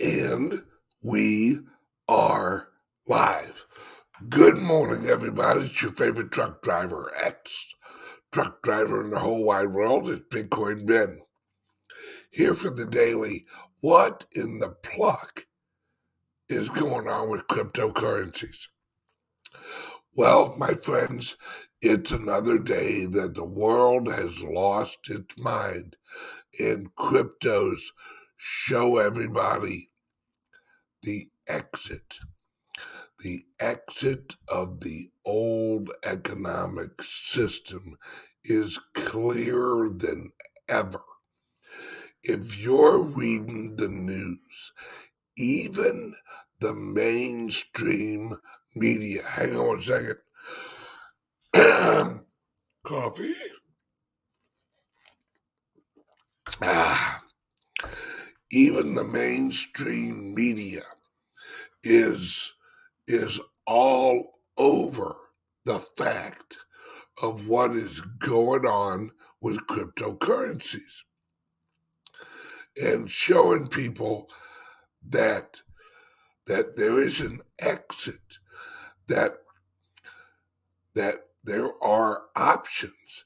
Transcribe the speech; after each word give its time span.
And 0.00 0.62
we 1.02 1.58
are 2.08 2.68
live. 3.08 3.64
Good 4.28 4.58
morning, 4.58 5.06
everybody. 5.08 5.62
It's 5.62 5.82
your 5.82 5.90
favorite 5.90 6.30
truck 6.30 6.62
driver, 6.62 7.12
X 7.20 7.74
truck 8.30 8.62
driver 8.62 9.02
in 9.02 9.10
the 9.10 9.18
whole 9.18 9.44
wide 9.44 9.72
world. 9.72 10.08
It's 10.08 10.20
Bitcoin 10.20 10.86
Ben. 10.86 11.18
Here 12.30 12.54
for 12.54 12.70
the 12.70 12.86
daily. 12.86 13.46
What 13.80 14.26
in 14.30 14.60
the 14.60 14.68
pluck 14.68 15.46
is 16.48 16.68
going 16.68 17.08
on 17.08 17.28
with 17.28 17.48
cryptocurrencies? 17.48 18.68
Well, 20.14 20.54
my 20.56 20.74
friends, 20.74 21.36
it's 21.82 22.12
another 22.12 22.60
day 22.60 23.04
that 23.06 23.34
the 23.34 23.44
world 23.44 24.06
has 24.06 24.44
lost 24.44 25.10
its 25.10 25.36
mind 25.36 25.96
and 26.60 26.94
cryptos 26.94 27.90
show 28.38 28.98
everybody 28.98 29.90
the 31.02 31.26
exit, 31.48 32.20
the 33.20 33.42
exit 33.60 34.36
of 34.48 34.80
the 34.80 35.10
old 35.24 35.90
economic 36.04 37.02
system 37.02 37.98
is 38.44 38.78
clearer 38.94 39.90
than 39.90 40.30
ever. 40.68 41.02
If 42.22 42.58
you're 42.58 43.02
reading 43.02 43.76
the 43.76 43.88
news, 43.88 44.72
even 45.36 46.14
the 46.60 46.74
mainstream 46.74 48.36
media, 48.74 49.22
hang 49.26 49.56
on 49.56 49.78
a 49.78 49.82
second. 49.82 50.16
Coffee. 52.84 53.34
Ah, 56.62 57.17
even 58.50 58.94
the 58.94 59.04
mainstream 59.04 60.34
media 60.34 60.82
is 61.82 62.54
is 63.06 63.40
all 63.66 64.40
over 64.56 65.16
the 65.64 65.78
fact 65.96 66.58
of 67.22 67.46
what 67.46 67.72
is 67.72 68.00
going 68.18 68.66
on 68.66 69.10
with 69.40 69.66
cryptocurrencies 69.66 71.02
and 72.82 73.10
showing 73.10 73.66
people 73.66 74.28
that 75.06 75.62
that 76.46 76.76
there 76.76 77.00
is 77.02 77.20
an 77.20 77.40
exit 77.58 78.38
that 79.06 79.38
that 80.94 81.16
there 81.44 81.70
are 81.82 82.24
options. 82.36 83.24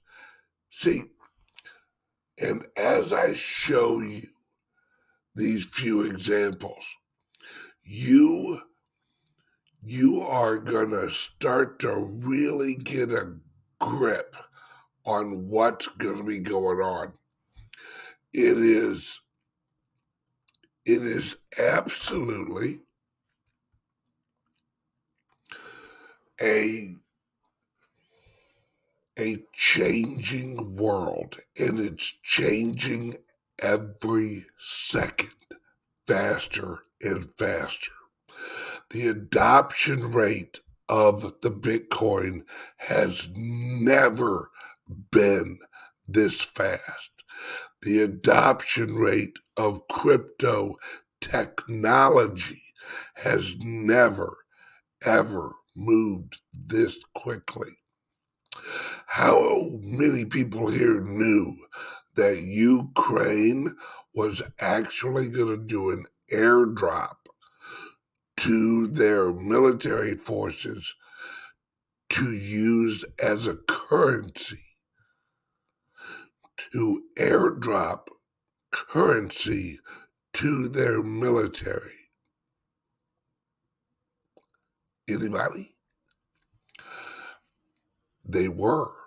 See 0.71 1.05
and 2.39 2.67
as 2.77 3.13
i 3.13 3.33
show 3.35 4.01
you 4.01 4.23
these 5.35 5.67
few 5.67 6.03
examples, 6.09 6.97
you 7.83 8.61
you 9.85 10.23
are 10.23 10.59
gonna 10.59 11.11
start 11.11 11.81
to 11.81 11.93
really 11.93 12.77
get 12.77 13.11
a 13.13 13.37
grip 13.81 14.37
on 15.05 15.49
what's 15.49 15.89
gonna 15.99 16.25
be 16.25 16.39
going 16.39 16.79
on. 16.79 17.13
It 18.33 18.59
is 18.59 19.21
it 20.85 21.03
is 21.03 21.37
absolutely 21.59 22.81
a 26.41 26.97
a 29.19 29.45
changing 29.53 30.77
world 30.77 31.39
and 31.59 31.79
it's 31.79 32.15
changing 32.23 33.17
every 33.63 34.45
second 34.59 35.31
faster 36.07 36.81
and 37.01 37.25
faster. 37.37 37.93
The 38.91 39.09
adoption 39.09 40.13
rate 40.13 40.61
of 40.89 41.23
the 41.41 41.51
Bitcoin 41.51 42.43
has 42.77 43.31
never 43.35 44.51
been 45.11 45.59
this 46.07 46.45
fast. 46.45 47.13
The 47.83 48.03
adoption 48.03 48.97
rate 48.97 49.39
of 49.57 49.89
crypto 49.89 50.77
technology 51.21 52.63
has 53.17 53.57
never, 53.61 54.39
ever 55.07 55.55
moved 55.75 56.41
this 56.53 56.99
quickly. 57.15 57.79
How 59.07 59.71
many 59.81 60.25
people 60.25 60.69
here 60.69 61.01
knew 61.01 61.57
that 62.15 62.43
Ukraine 62.43 63.77
was 64.15 64.43
actually 64.61 65.29
going 65.29 65.57
to 65.57 65.65
do 65.65 65.91
an 65.91 66.05
airdrop 66.33 67.17
to 68.39 68.87
their 68.87 69.33
military 69.33 70.15
forces 70.15 70.95
to 72.11 72.31
use 72.31 73.05
as 73.23 73.47
a 73.47 73.57
currency, 73.57 74.63
to 76.73 77.03
airdrop 77.19 78.09
currency 78.71 79.79
to 80.35 80.69
their 80.69 81.03
military. 81.03 81.93
Anybody? 85.09 85.75
They 88.25 88.49
were. 88.49 89.02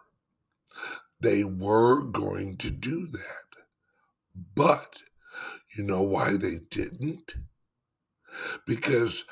They 1.25 1.44
were 1.44 2.03
going 2.03 2.58
to 2.58 2.69
do 2.69 3.08
that. 3.08 3.63
But 4.53 5.02
you 5.75 5.84
know 5.84 6.03
why 6.03 6.38
they 6.38 6.59
didn't? 6.69 7.34
Because 8.68 9.24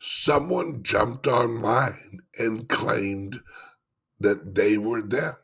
someone 0.00 0.82
jumped 0.82 1.26
online 1.26 2.20
and 2.38 2.66
claimed 2.66 3.42
that 4.18 4.54
they 4.54 4.78
were 4.78 5.02
them 5.02 5.34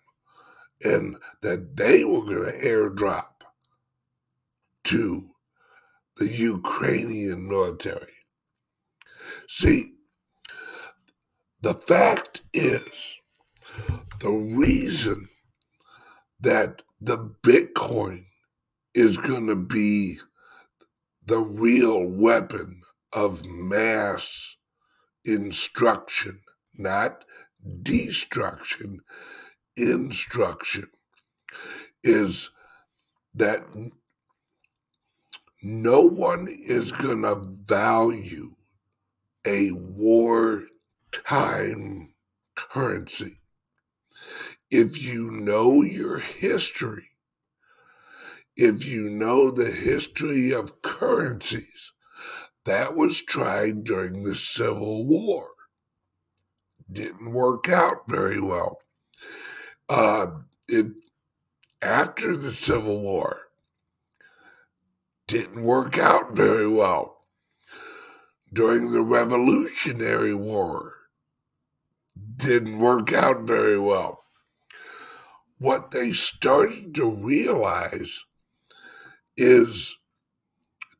and 0.82 1.16
that 1.42 1.76
they 1.76 2.02
were 2.02 2.24
going 2.24 2.50
to 2.50 2.66
airdrop 2.66 3.42
to 4.84 5.32
the 6.16 6.28
Ukrainian 6.28 7.46
military. 7.46 8.24
See, 9.46 9.96
the 11.60 11.74
fact 11.74 12.40
is, 12.54 13.20
the 14.20 14.30
reason 14.30 15.29
that 16.40 16.82
the 17.00 17.34
Bitcoin 17.42 18.24
is 18.94 19.16
going 19.16 19.46
to 19.46 19.56
be 19.56 20.18
the 21.24 21.38
real 21.38 22.04
weapon 22.04 22.82
of 23.12 23.44
mass 23.46 24.56
instruction, 25.24 26.40
not 26.74 27.24
destruction, 27.82 29.00
instruction, 29.76 30.88
is 32.02 32.50
that 33.34 33.62
no 35.62 36.00
one 36.00 36.48
is 36.48 36.90
going 36.92 37.22
to 37.22 37.42
value 37.64 38.54
a 39.46 39.70
wartime 39.72 40.72
currency 42.54 43.39
if 44.70 45.02
you 45.02 45.30
know 45.30 45.82
your 45.82 46.18
history, 46.18 47.08
if 48.56 48.84
you 48.84 49.10
know 49.10 49.50
the 49.50 49.70
history 49.70 50.52
of 50.52 50.80
currencies, 50.82 51.92
that 52.64 52.94
was 52.94 53.20
tried 53.20 53.84
during 53.84 54.22
the 54.22 54.36
Civil 54.36 55.06
War. 55.06 55.48
Didn't 56.90 57.32
work 57.32 57.68
out 57.68 58.08
very 58.08 58.40
well. 58.40 58.78
Uh, 59.88 60.26
it 60.68 60.86
after 61.82 62.36
the 62.36 62.52
Civil 62.52 63.00
War 63.00 63.38
didn't 65.26 65.62
work 65.62 65.98
out 65.98 66.36
very 66.36 66.68
well. 66.68 67.20
During 68.52 68.90
the 68.90 69.02
Revolutionary 69.02 70.34
War 70.34 70.94
didn't 72.36 72.78
work 72.78 73.12
out 73.12 73.42
very 73.42 73.78
well 73.78 74.19
what 75.60 75.90
they 75.90 76.10
started 76.10 76.94
to 76.94 77.04
realize 77.08 78.24
is 79.36 79.98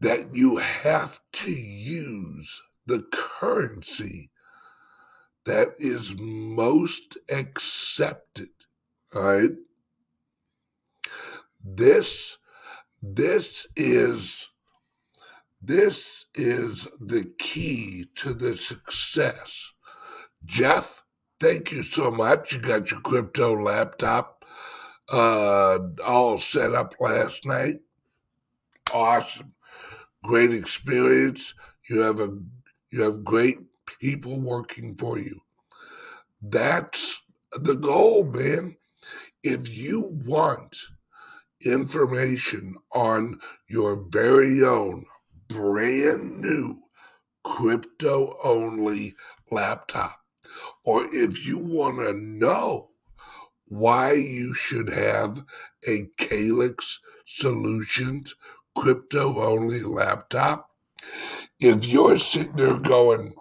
that 0.00 0.34
you 0.34 0.58
have 0.58 1.18
to 1.32 1.50
use 1.50 2.60
the 2.84 3.02
currency 3.10 4.30
that 5.46 5.68
is 5.78 6.14
most 6.18 7.16
accepted. 7.30 8.50
Right. 9.14 9.52
This, 11.64 12.36
this 13.02 13.66
is, 13.74 14.46
this 15.62 16.26
is 16.34 16.86
the 17.00 17.32
key 17.38 18.06
to 18.16 18.34
the 18.34 18.58
success. 18.58 19.72
Jeff, 20.44 21.02
thank 21.40 21.72
you 21.72 21.82
so 21.82 22.10
much. 22.10 22.52
You 22.52 22.60
got 22.60 22.90
your 22.90 23.00
crypto 23.00 23.54
laptop 23.54 24.39
uh, 25.10 25.78
all 26.04 26.38
set 26.38 26.74
up 26.74 26.94
last 27.00 27.46
night. 27.46 27.76
Awesome. 28.92 29.54
great 30.24 30.54
experience. 30.54 31.54
You 31.88 32.00
have 32.00 32.20
a 32.20 32.38
you 32.92 33.02
have 33.02 33.24
great 33.24 33.58
people 34.00 34.40
working 34.40 34.96
for 34.96 35.18
you. 35.18 35.40
That's 36.42 37.22
the 37.52 37.74
goal, 37.74 38.24
man. 38.24 38.76
If 39.42 39.76
you 39.76 40.08
want 40.26 40.76
information 41.64 42.76
on 42.92 43.40
your 43.68 44.06
very 44.10 44.64
own 44.64 45.06
brand 45.48 46.40
new 46.40 46.78
crypto 47.44 48.38
only 48.44 49.14
laptop, 49.50 50.20
or 50.84 51.04
if 51.12 51.46
you 51.46 51.58
want 51.58 51.98
to 51.98 52.12
know 52.14 52.89
why 53.70 54.12
you 54.12 54.52
should 54.52 54.90
have 54.90 55.44
a 55.86 56.08
Calyx 56.18 56.98
Solutions 57.24 58.34
crypto 58.76 59.40
only 59.40 59.80
laptop, 59.80 60.70
if 61.60 61.86
you're 61.86 62.18
sitting 62.18 62.56
there 62.56 62.80
going, 62.80 63.34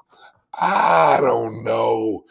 I 0.53 1.17
don't 1.19 1.63
know, 1.63 2.25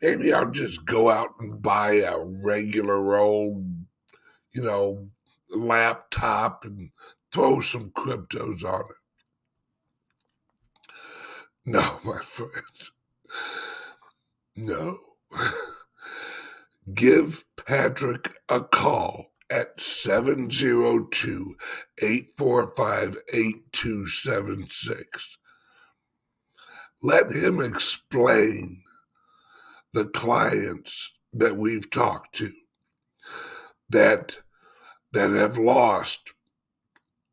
maybe 0.00 0.32
I'll 0.32 0.50
just 0.50 0.84
go 0.84 1.10
out 1.10 1.30
and 1.40 1.60
buy 1.60 1.94
a 2.02 2.18
regular 2.18 3.16
old, 3.16 3.64
you 4.52 4.62
know, 4.62 5.08
laptop 5.50 6.64
and 6.64 6.90
throw 7.32 7.60
some 7.60 7.90
cryptos 7.90 8.62
on 8.62 8.84
it. 8.90 8.96
No, 11.66 11.98
my 12.04 12.18
friends. 12.22 12.92
No. 14.54 14.98
Give 16.92 17.44
Patrick 17.56 18.28
a 18.48 18.60
call 18.60 19.30
at 19.50 19.80
702 19.80 21.56
845 22.02 23.16
8276. 23.32 25.38
Let 27.02 27.30
him 27.30 27.60
explain 27.60 28.76
the 29.94 30.04
clients 30.04 31.18
that 31.32 31.56
we've 31.56 31.90
talked 31.90 32.34
to 32.34 32.50
that 33.88 34.38
that 35.12 35.30
have 35.30 35.56
lost 35.56 36.34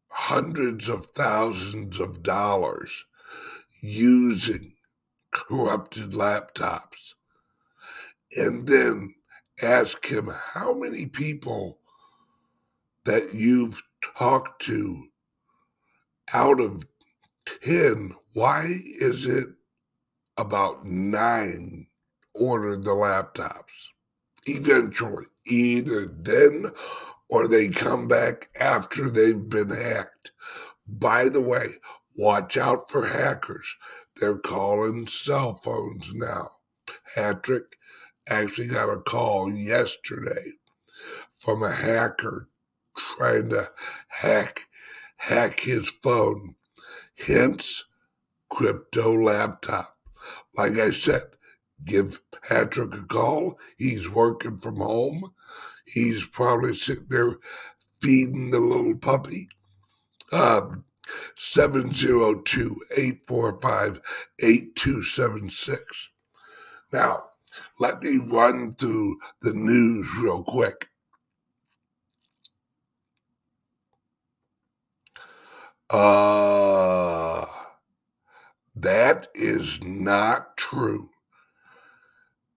hundreds 0.07 0.87
of 0.87 1.07
thousands 1.07 1.99
of 1.99 2.23
dollars 2.23 3.03
using 3.81 4.75
corrupted 5.31 6.11
laptops 6.11 7.15
and 8.37 8.67
then 8.67 9.15
ask 9.61 10.05
him 10.05 10.29
how 10.53 10.73
many 10.73 11.05
people 11.05 11.79
that 13.05 13.33
you've 13.33 13.81
talked 14.17 14.61
to 14.63 15.07
out 16.33 16.59
of 16.59 16.85
10 17.63 18.15
why 18.33 18.65
is 18.99 19.25
it 19.25 19.47
about 20.37 20.85
nine 20.85 21.87
ordered 22.33 22.83
the 22.85 22.91
laptops? 22.91 23.89
Eventually 24.45 25.25
either 25.45 26.05
then 26.05 26.67
or 27.29 27.47
they 27.47 27.69
come 27.69 28.07
back 28.07 28.49
after 28.59 29.09
they've 29.09 29.49
been 29.49 29.69
hacked. 29.69 30.31
By 30.87 31.29
the 31.29 31.41
way 31.41 31.75
watch 32.17 32.57
out 32.57 32.89
for 32.89 33.07
hackers. 33.07 33.75
They're 34.17 34.37
calling 34.37 35.07
cell 35.07 35.55
phones 35.55 36.13
now. 36.13 36.51
Patrick 37.15 37.77
actually 38.27 38.67
got 38.67 38.89
a 38.89 38.97
call 38.97 39.51
yesterday 39.51 40.53
from 41.39 41.63
a 41.63 41.71
hacker 41.71 42.47
trying 42.97 43.49
to 43.49 43.69
hack 44.07 44.67
hack 45.17 45.59
his 45.59 45.89
phone. 45.89 46.55
Hence, 47.27 47.85
crypto 48.49 49.13
laptop. 49.13 49.97
Like 50.55 50.73
I 50.73 50.91
said, 50.91 51.23
give 51.85 52.21
Patrick 52.47 52.93
a 52.93 53.03
call. 53.03 53.59
He's 53.77 54.09
working 54.09 54.57
from 54.57 54.77
home. 54.77 55.33
He's 55.85 56.25
probably 56.25 56.73
sitting 56.73 57.07
there 57.09 57.37
feeding 57.99 58.51
the 58.51 58.59
little 58.59 58.97
puppy. 58.97 59.47
Um, 60.31 60.85
702 61.35 62.75
845 62.91 64.01
8276. 64.39 66.09
Now, 66.93 67.23
let 67.79 68.01
me 68.03 68.17
run 68.17 68.73
through 68.73 69.17
the 69.41 69.53
news 69.53 70.09
real 70.21 70.43
quick. 70.43 70.89
Uh, 75.89 77.45
that 78.75 79.27
is 79.35 79.83
not 79.83 80.57
true. 80.57 81.09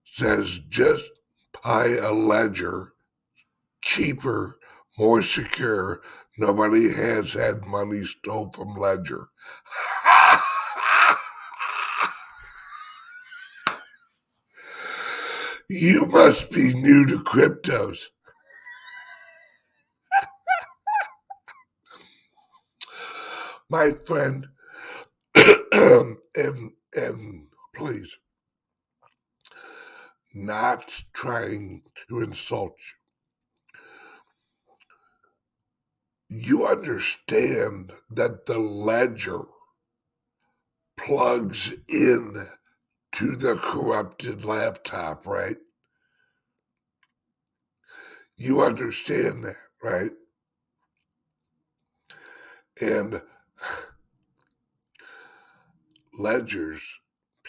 Says 0.05 0.59
just 0.69 1.11
buy 1.63 1.97
a 2.01 2.13
ledger, 2.13 2.93
cheaper, 3.81 4.59
more 4.97 5.21
secure. 5.21 6.01
Nobody 6.37 6.93
has 6.93 7.33
had 7.33 7.65
money 7.67 8.03
stolen 8.03 8.51
from 8.51 8.75
Ledger. 8.75 9.29
You 15.67 16.05
must 16.05 16.51
be 16.51 16.73
new 16.75 17.07
to 17.07 17.17
cryptos. 17.23 18.05
My 23.67 23.91
friend, 24.05 24.47
and, 25.73 26.17
and 26.35 27.47
please, 27.73 28.19
not 30.35 31.03
trying 31.13 31.81
to 32.09 32.21
insult 32.21 32.77
you. 36.29 36.37
You 36.37 36.67
understand 36.67 37.91
that 38.11 38.45
the 38.45 38.59
ledger 38.59 39.45
plugs 40.95 41.73
in 41.87 42.49
to 43.15 43.33
the 43.37 43.55
corrupted 43.55 44.43
laptop, 44.43 45.25
right? 45.25 45.55
You 48.35 48.61
understand 48.61 49.45
that, 49.45 49.55
right? 49.81 50.11
And 52.81 53.21
ledgers, 56.19 56.99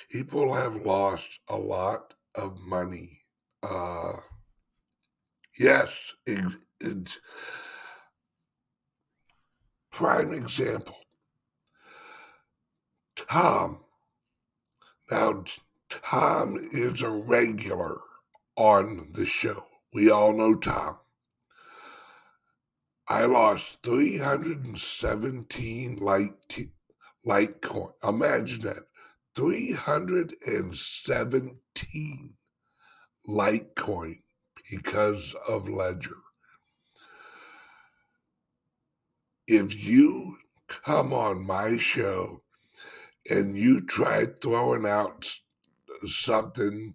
people 0.09 0.55
have 0.55 0.87
lost 0.87 1.41
a 1.49 1.57
lot 1.57 2.15
of 2.37 2.61
money. 2.61 3.23
Uh, 3.61 4.13
yes, 5.59 6.15
it's, 6.29 6.59
it's 6.81 7.19
prime 9.91 10.33
example. 10.33 10.99
Tom 13.17 13.81
now, 15.11 15.45
Tom 15.89 16.69
is 16.73 17.03
a 17.03 17.11
regular 17.11 18.01
on 18.57 19.13
the 19.13 19.25
show. 19.25 19.67
We 19.93 20.11
all 20.11 20.33
know 20.33 20.57
Tom. 20.57 20.99
I 23.09 23.27
lost 23.27 23.85
317 23.85 25.99
light 25.99 26.35
t- 26.49 26.73
Litecoin. 27.25 27.93
Imagine 28.03 28.63
that. 28.63 28.89
317 29.37 32.37
Litecoin 33.29 34.23
because 34.71 35.37
of 35.49 35.69
Ledger. 35.69 36.17
If 39.47 39.87
you 39.87 40.39
come 40.67 41.13
on 41.13 41.47
my 41.47 41.77
show 41.77 42.43
and 43.31 43.57
you 43.57 43.81
try 43.81 44.25
throwing 44.25 44.87
out 44.87 45.27
something 46.05 46.95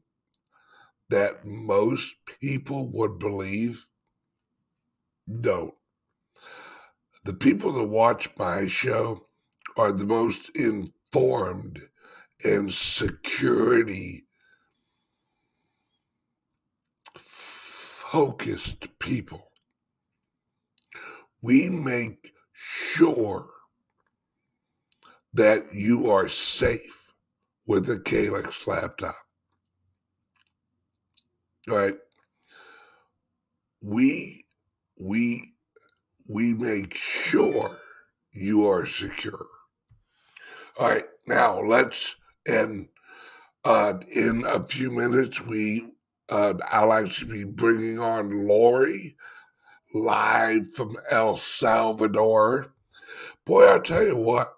that 1.09 1.45
most 1.45 2.15
people 2.39 2.89
would 2.91 3.19
believe, 3.19 3.88
don't. 5.41 5.73
The 7.25 7.33
people 7.33 7.73
that 7.73 7.88
watch 7.88 8.29
my 8.38 8.67
show 8.67 9.25
are 9.77 9.91
the 9.91 10.05
most 10.05 10.50
informed 10.55 11.81
and 12.43 12.71
security 12.71 14.25
focused 17.15 18.97
people. 19.00 19.51
We 21.41 21.69
make 21.69 22.33
sure 22.53 23.50
that 25.33 25.73
you 25.73 26.11
are 26.11 26.27
safe 26.27 27.13
with 27.65 27.85
the 27.85 28.00
Calyx 28.00 28.67
laptop. 28.67 29.15
All 31.69 31.77
right. 31.77 31.95
We 33.81 34.45
we 35.00 35.53
we 36.27 36.53
make 36.53 36.95
sure 36.95 37.77
you 38.31 38.67
are 38.67 38.85
secure. 38.85 39.47
All 40.79 40.89
right, 40.89 41.05
now 41.27 41.61
let's 41.61 42.15
and 42.47 42.88
uh, 43.65 43.95
in 44.09 44.45
a 44.45 44.63
few 44.63 44.89
minutes 44.91 45.41
we 45.45 45.91
uh, 46.29 46.53
I'll 46.71 46.93
actually 46.93 47.43
be 47.43 47.51
bringing 47.51 48.00
on 48.00 48.47
Lori 48.47 49.17
live 49.93 50.73
from 50.73 50.95
El 51.09 51.35
Salvador. 51.35 52.73
Boy, 53.45 53.65
I'll 53.65 53.81
tell 53.81 54.03
you 54.03 54.15
what, 54.15 54.53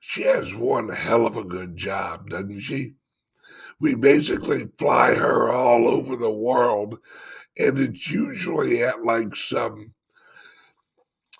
she 0.00 0.22
has 0.22 0.54
one 0.54 0.88
hell 0.88 1.26
of 1.26 1.36
a 1.36 1.44
good 1.44 1.76
job, 1.76 2.30
doesn't 2.30 2.60
she? 2.60 2.94
We 3.78 3.94
basically 3.94 4.70
fly 4.78 5.14
her 5.14 5.50
all 5.50 5.86
over 5.88 6.16
the 6.16 6.32
world, 6.32 6.98
and 7.58 7.78
it's 7.78 8.10
usually 8.10 8.82
at 8.82 9.04
like 9.04 9.36
some 9.36 9.94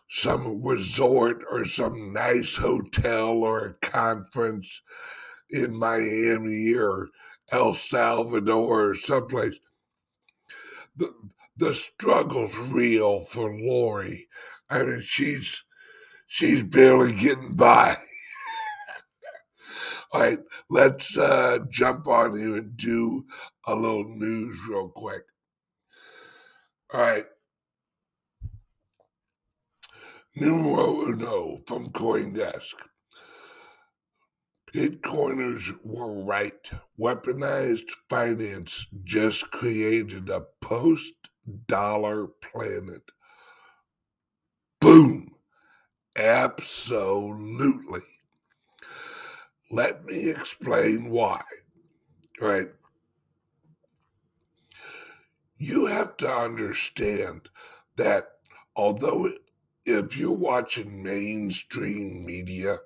some 0.09 0.63
resort 0.63 1.43
or 1.51 1.65
some 1.65 2.13
nice 2.13 2.57
hotel 2.57 3.29
or 3.29 3.67
a 3.67 3.75
conference 3.87 4.83
in 5.49 5.77
Miami 5.79 6.75
or 6.75 7.09
El 7.53 7.73
Salvador 7.73 8.91
or 8.91 8.95
someplace. 8.95 9.59
The 10.97 11.13
the 11.57 11.75
struggle's 11.75 12.59
real 12.59 13.21
for 13.21 13.55
Lori. 13.55 14.29
I 14.69 14.83
mean 14.83 15.01
she's 15.01 15.65
she's 16.27 16.65
barely 16.65 17.15
getting 17.15 17.55
by. 17.55 17.97
All 20.13 20.21
right, 20.21 20.39
let's 20.69 21.17
uh, 21.17 21.59
jump 21.69 22.09
on 22.09 22.37
here 22.37 22.57
and 22.57 22.77
do 22.77 23.25
a 23.67 23.75
little 23.75 24.07
news 24.19 24.59
real 24.69 24.89
quick. 24.89 25.23
All 26.93 27.01
right. 27.01 27.27
Numero 30.35 31.03
uno 31.07 31.59
from 31.67 31.91
Coindesk. 31.91 32.75
Bitcoiners 34.75 35.73
were 35.85 36.25
right. 36.25 36.71
Weaponized 36.99 37.91
finance 38.09 38.87
just 39.05 39.51
created 39.53 40.29
a 40.29 40.43
post 40.61 41.15
dollar 41.69 42.27
planet. 42.27 43.03
Boom. 44.81 45.35
Absolutely. 46.17 48.01
Let 49.71 50.05
me 50.05 50.31
explain 50.31 51.11
why. 51.11 51.43
Right? 52.41 52.69
You 55.59 55.87
have 55.87 56.17
to 56.19 56.29
understand 56.29 57.49
that 57.97 58.33
although 58.75 59.31
if 59.85 60.17
you're 60.17 60.33
watching 60.33 61.03
mainstream 61.03 62.25
media 62.25 62.79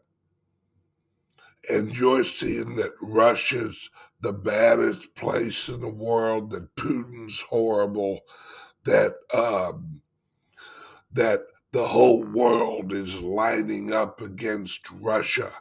and 1.71 1.97
you're 1.97 2.25
seeing 2.25 2.77
that 2.77 2.93
Russia's 3.01 3.91
the 4.21 4.33
baddest 4.33 5.15
place 5.15 5.69
in 5.69 5.81
the 5.81 5.89
world, 5.89 6.51
that 6.51 6.75
Putin's 6.77 7.43
horrible, 7.43 8.21
that 8.85 9.15
um, 9.33 10.01
that 11.13 11.43
the 11.73 11.87
whole 11.87 12.25
world 12.25 12.93
is 12.93 13.21
lining 13.21 13.93
up 13.93 14.21
against 14.21 14.91
Russia, 14.91 15.53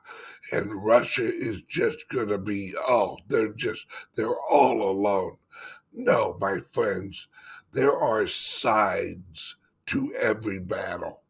and 0.52 0.84
Russia 0.84 1.24
is 1.24 1.62
just 1.64 2.08
going 2.10 2.28
to 2.28 2.38
be 2.38 2.74
oh, 2.88 3.18
they're 3.28 3.54
just 3.54 3.88
they're 4.16 4.40
all 4.50 4.90
alone. 4.90 5.38
No, 5.94 6.38
my 6.42 6.60
friends, 6.72 7.28
there 7.72 7.96
are 7.96 8.28
sides 8.28 9.56
to 9.88 10.14
every 10.20 10.60
battle. 10.60 11.22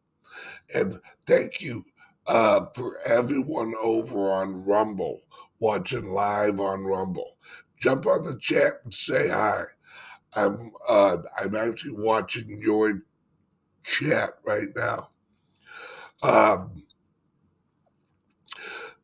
And 0.74 0.98
thank 1.26 1.60
you 1.60 1.84
uh, 2.26 2.66
for 2.74 2.98
everyone 3.06 3.74
over 3.80 4.30
on 4.30 4.64
Rumble, 4.64 5.20
watching 5.60 6.12
live 6.12 6.60
on 6.60 6.84
Rumble. 6.84 7.36
Jump 7.78 8.06
on 8.06 8.24
the 8.24 8.38
chat 8.38 8.74
and 8.84 8.94
say 8.94 9.28
hi. 9.28 9.64
I'm 10.34 10.72
uh, 10.88 11.18
I'm 11.38 11.54
actually 11.54 11.94
watching 11.96 12.60
your 12.62 13.02
chat 13.84 14.30
right 14.44 14.68
now. 14.74 15.10
Um, 16.22 16.83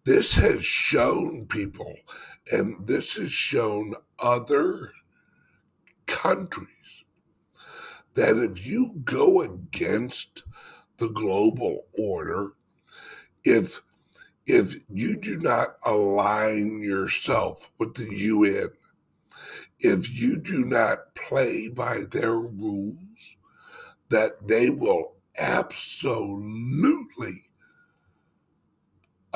this 0.04 0.36
has 0.36 0.64
shown 0.64 1.46
people, 1.46 1.94
and 2.50 2.86
this 2.86 3.14
has 3.16 3.32
shown 3.32 3.94
other 4.18 4.92
countries 6.06 7.04
that 8.14 8.36
if 8.36 8.66
you 8.66 9.00
go 9.04 9.42
against 9.42 10.42
the 10.96 11.08
global 11.08 11.86
order, 11.98 12.52
if 13.44 13.80
if 14.46 14.76
you 14.88 15.16
do 15.16 15.38
not 15.38 15.76
align 15.84 16.82
yourself 16.82 17.70
with 17.78 17.94
the 17.94 18.08
UN, 18.16 18.70
if 19.78 20.20
you 20.20 20.36
do 20.38 20.64
not 20.64 21.14
play 21.14 21.68
by 21.68 22.02
their 22.10 22.34
rules, 22.34 23.36
that 24.08 24.48
they 24.48 24.70
will 24.70 25.12
absolutely 25.38 26.30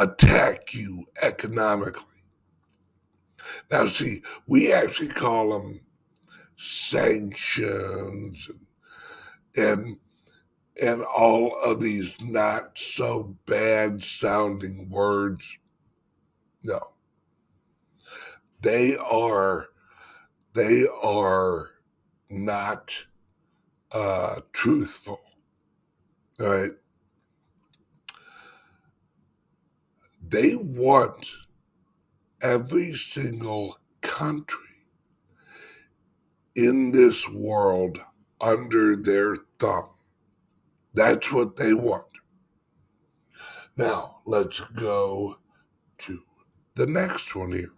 attack 0.05 0.75
you 0.75 1.05
economically. 1.23 2.05
Now, 3.71 3.87
see, 3.87 4.23
we 4.47 4.73
actually 4.73 5.09
call 5.09 5.51
them 5.51 5.81
sanctions 6.57 8.49
and, 8.49 8.67
and 9.57 9.97
and 10.83 11.03
all 11.03 11.57
of 11.63 11.81
these 11.81 12.21
not 12.21 12.77
so 12.77 13.37
bad 13.47 14.03
sounding 14.03 14.91
words. 14.91 15.59
No. 16.65 16.81
They 18.61 18.97
are 18.97 19.69
they 20.55 20.87
are 21.03 21.71
not 22.31 23.07
uh, 23.93 24.41
truthful. 24.53 25.21
All 26.41 26.47
right. 26.47 26.73
They 30.35 30.57
want 30.57 31.31
every 32.43 32.93
single 32.95 33.79
country 34.01 34.83
in 36.57 36.91
this 36.91 37.29
world 37.29 38.01
under 38.41 38.97
their 38.97 39.37
thumb. 39.61 39.91
That's 40.93 41.31
what 41.31 41.55
they 41.55 41.73
want. 41.73 42.09
Now, 43.77 44.23
let's 44.27 44.59
go 44.59 45.39
to 45.99 46.19
the 46.75 46.87
next 46.87 47.37
one 47.37 47.53
here. 47.53 47.73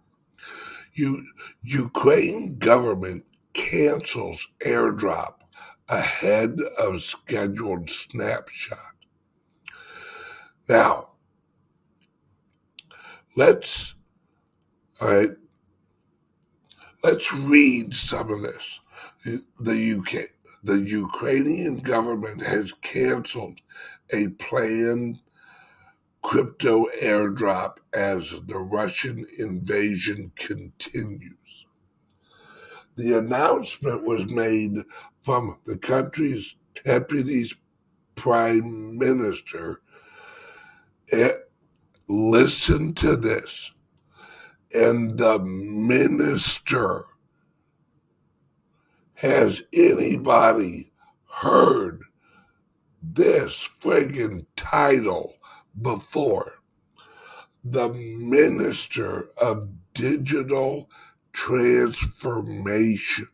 U- 0.93 1.27
Ukraine 1.61 2.57
government 2.57 3.23
cancels 3.53 4.47
airdrop 4.65 5.41
ahead 5.89 6.57
of 6.79 7.01
scheduled 7.03 7.87
snapshot. 7.87 8.95
Now, 10.67 11.09
let's 13.37 13.93
all 14.99 15.07
right. 15.07 15.31
Let's 17.03 17.31
read 17.31 17.93
some 17.93 18.31
of 18.31 18.41
this. 18.41 18.79
The 19.23 19.99
UK 19.99 20.31
the 20.63 20.79
Ukrainian 20.79 21.77
government 21.77 22.41
has 22.41 22.73
canceled 22.73 23.61
a 24.11 24.27
planned 24.29 25.19
crypto 26.21 26.87
airdrop 27.01 27.77
as 27.93 28.41
the 28.47 28.57
Russian 28.57 29.25
invasion 29.37 30.31
continues. 30.35 31.65
The 32.97 33.17
announcement 33.17 34.03
was 34.03 34.29
made 34.29 34.83
from 35.21 35.59
the 35.65 35.77
country's 35.77 36.55
deputy 36.83 37.45
prime 38.15 38.97
minister. 38.97 39.81
Eh, 41.11 41.31
listen 42.07 42.93
to 42.95 43.15
this. 43.15 43.71
And 44.73 45.17
the 45.17 45.39
minister 45.39 47.05
has 49.15 49.63
anybody 49.73 50.91
heard 51.29 52.03
this 53.01 53.69
friggin' 53.79 54.45
title 54.55 55.35
before? 55.81 56.53
The 57.63 57.89
Minister 57.89 59.29
of 59.37 59.69
Digital 59.93 60.89
Transformation. 61.33 63.27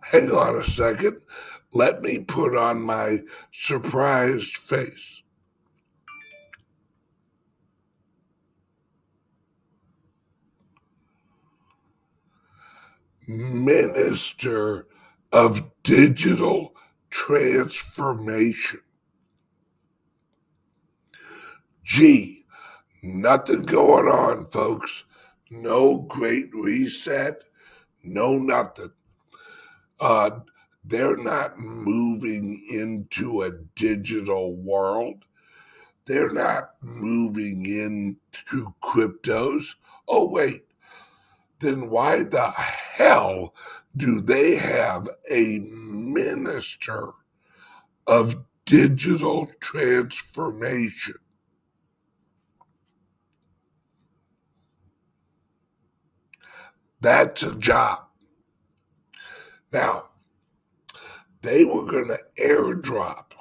Hang 0.00 0.30
on 0.30 0.56
a 0.56 0.64
second. 0.64 1.20
Let 1.72 2.02
me 2.02 2.18
put 2.18 2.56
on 2.56 2.82
my 2.82 3.20
surprised 3.50 4.56
face. 4.56 5.22
Minister 13.26 14.86
of 15.32 15.70
Digital 15.82 16.74
transformation. 17.10 18.80
Gee, 21.84 22.44
nothing 23.02 23.62
going 23.62 24.06
on, 24.06 24.46
folks. 24.46 25.04
No 25.50 25.98
great 25.98 26.54
reset, 26.54 27.42
no 28.04 28.38
nothing. 28.38 28.92
Uh, 30.00 30.40
they're 30.84 31.16
not 31.16 31.58
moving 31.58 32.64
into 32.70 33.42
a 33.42 33.52
digital 33.74 34.54
world. 34.54 35.24
They're 36.06 36.30
not 36.30 36.72
moving 36.82 37.66
into 37.66 38.74
cryptos. 38.82 39.76
Oh, 40.08 40.28
wait. 40.28 40.64
Then 41.60 41.90
why 41.90 42.24
the 42.24 42.50
hell 42.50 43.54
do 43.96 44.20
they 44.20 44.56
have 44.56 45.08
a 45.30 45.60
minister 45.60 47.12
of 48.06 48.44
digital 48.66 49.50
transformation? 49.60 51.16
That's 57.00 57.42
a 57.42 57.54
job. 57.56 58.00
Now, 59.72 60.10
they 61.42 61.64
were 61.64 61.84
going 61.84 62.08
to 62.08 62.18
airdrop 62.40 63.32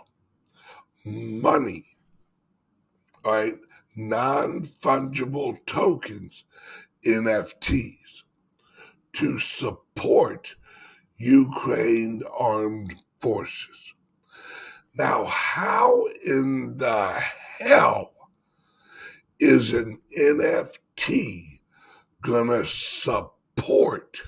money, 1.06 1.86
right? 3.26 3.58
Non 3.96 4.62
fungible 4.62 5.58
tokens, 5.66 6.44
NFTs, 7.06 8.24
to 9.14 9.38
support 9.38 10.56
Ukraine 11.18 12.24
armed 12.38 12.96
forces. 13.20 13.94
Now, 14.96 15.26
how 15.26 16.08
in 16.26 16.78
the 16.78 17.24
hell 17.60 18.12
is 19.40 19.74
an 19.74 20.00
NFT 20.18 21.60
gonna 22.22 22.64
support 22.66 24.22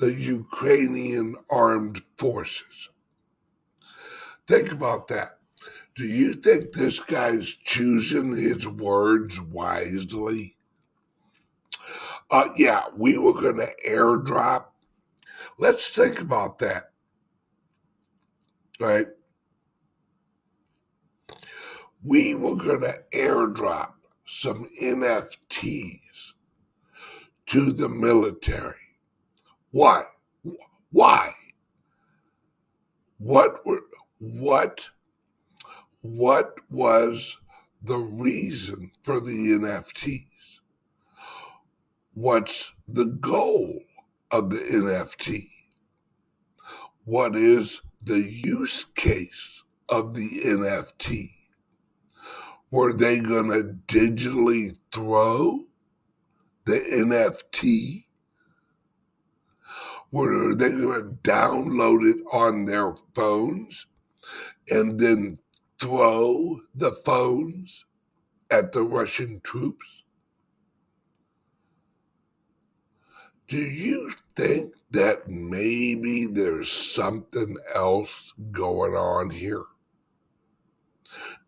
the 0.00 0.14
Ukrainian 0.14 1.36
armed 1.50 2.00
forces. 2.16 2.88
Think 4.46 4.72
about 4.72 5.08
that. 5.08 5.38
Do 5.94 6.04
you 6.04 6.32
think 6.32 6.72
this 6.72 7.00
guy's 7.00 7.50
choosing 7.50 8.34
his 8.34 8.66
words 8.66 9.38
wisely? 9.40 10.56
Uh, 12.30 12.48
yeah, 12.56 12.84
we 12.96 13.18
were 13.18 13.34
going 13.34 13.56
to 13.56 13.68
airdrop. 13.86 14.66
Let's 15.58 15.90
think 15.90 16.20
about 16.20 16.60
that. 16.60 16.92
Right? 18.78 19.08
We 22.02 22.34
were 22.34 22.56
going 22.56 22.80
to 22.80 23.02
airdrop 23.12 23.92
some 24.24 24.70
NFTs 24.80 26.32
to 27.46 27.72
the 27.72 27.90
military. 27.90 28.79
Why? 29.72 30.02
Why? 30.90 31.32
What 33.18 33.64
were 33.64 33.82
what 34.18 34.90
what 36.00 36.58
was 36.70 37.38
the 37.82 37.98
reason 37.98 38.90
for 39.02 39.20
the 39.20 39.30
NFTs? 39.30 40.60
What's 42.14 42.72
the 42.88 43.04
goal 43.04 43.80
of 44.32 44.50
the 44.50 44.58
NFT? 44.58 45.46
What 47.04 47.36
is 47.36 47.80
the 48.02 48.20
use 48.20 48.84
case 48.84 49.62
of 49.88 50.14
the 50.14 50.40
NFT? 50.44 51.30
Were 52.72 52.92
they 52.92 53.20
going 53.20 53.50
to 53.50 53.76
digitally 53.86 54.76
throw 54.92 55.64
the 56.64 56.78
NFT 56.78 58.06
were 60.12 60.54
they 60.54 60.70
going 60.70 61.02
to 61.02 61.30
download 61.30 62.08
it 62.10 62.18
on 62.32 62.66
their 62.66 62.94
phones 63.14 63.86
and 64.70 65.00
then 65.00 65.36
throw 65.80 66.60
the 66.74 66.92
phones 66.92 67.84
at 68.50 68.72
the 68.72 68.82
Russian 68.82 69.40
troops? 69.42 70.04
Do 73.48 73.58
you 73.58 74.12
think 74.36 74.74
that 74.92 75.28
maybe 75.28 76.26
there's 76.26 76.70
something 76.70 77.56
else 77.74 78.32
going 78.52 78.94
on 78.94 79.30
here? 79.30 79.64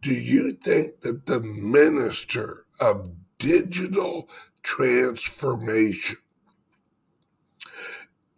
Do 0.03 0.12
you 0.12 0.53
think 0.53 1.03
that 1.03 1.27
the 1.27 1.40
minister 1.40 2.66
of 2.81 3.11
digital 3.38 4.29
transformation 4.62 6.18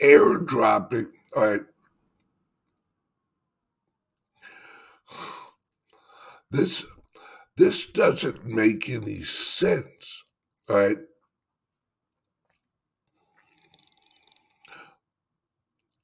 airdropping. 0.00 1.09
All 1.37 1.46
right. 1.50 1.61
This 6.50 6.85
this 7.57 7.87
doesn't 7.87 8.44
make 8.44 8.88
any 8.88 9.22
sense. 9.22 10.24
All 10.68 10.76
right. 10.76 10.98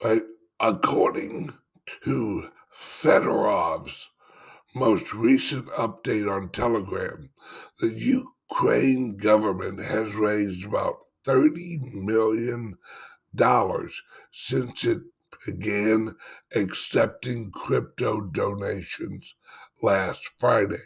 All 0.02 0.14
right. 0.14 0.22
According 0.58 1.52
to 2.04 2.48
Fedorov's 2.74 4.10
most 4.74 5.12
recent 5.14 5.66
update 5.68 6.30
on 6.30 6.50
Telegram, 6.50 7.30
the 7.80 7.88
Ukraine 8.50 9.16
government 9.16 9.80
has 9.80 10.14
raised 10.14 10.66
about 10.66 10.96
30 11.24 11.80
million 11.94 12.76
dollars 13.34 14.02
since 14.32 14.84
it 14.84 15.00
began 15.46 16.16
accepting 16.54 17.50
crypto 17.50 18.20
donations 18.20 19.34
last 19.82 20.32
Friday. 20.38 20.82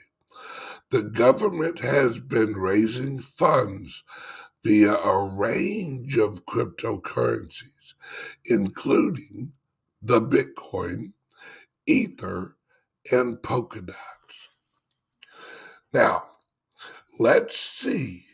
The 0.90 1.04
government 1.04 1.80
has 1.80 2.20
been 2.20 2.54
raising 2.54 3.20
funds 3.20 4.04
via 4.62 4.94
a 4.94 5.24
range 5.24 6.16
of 6.16 6.46
cryptocurrencies, 6.46 7.94
including 8.44 9.52
the 10.00 10.20
Bitcoin, 10.20 11.12
Ether, 11.86 12.56
and 13.10 13.38
Polkadots. 13.38 14.48
Now, 15.92 16.24
let's 17.18 17.56
see. 17.56 18.24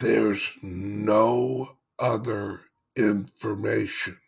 There's 0.00 0.56
no 0.62 1.77
other 1.98 2.60
information. 2.96 4.18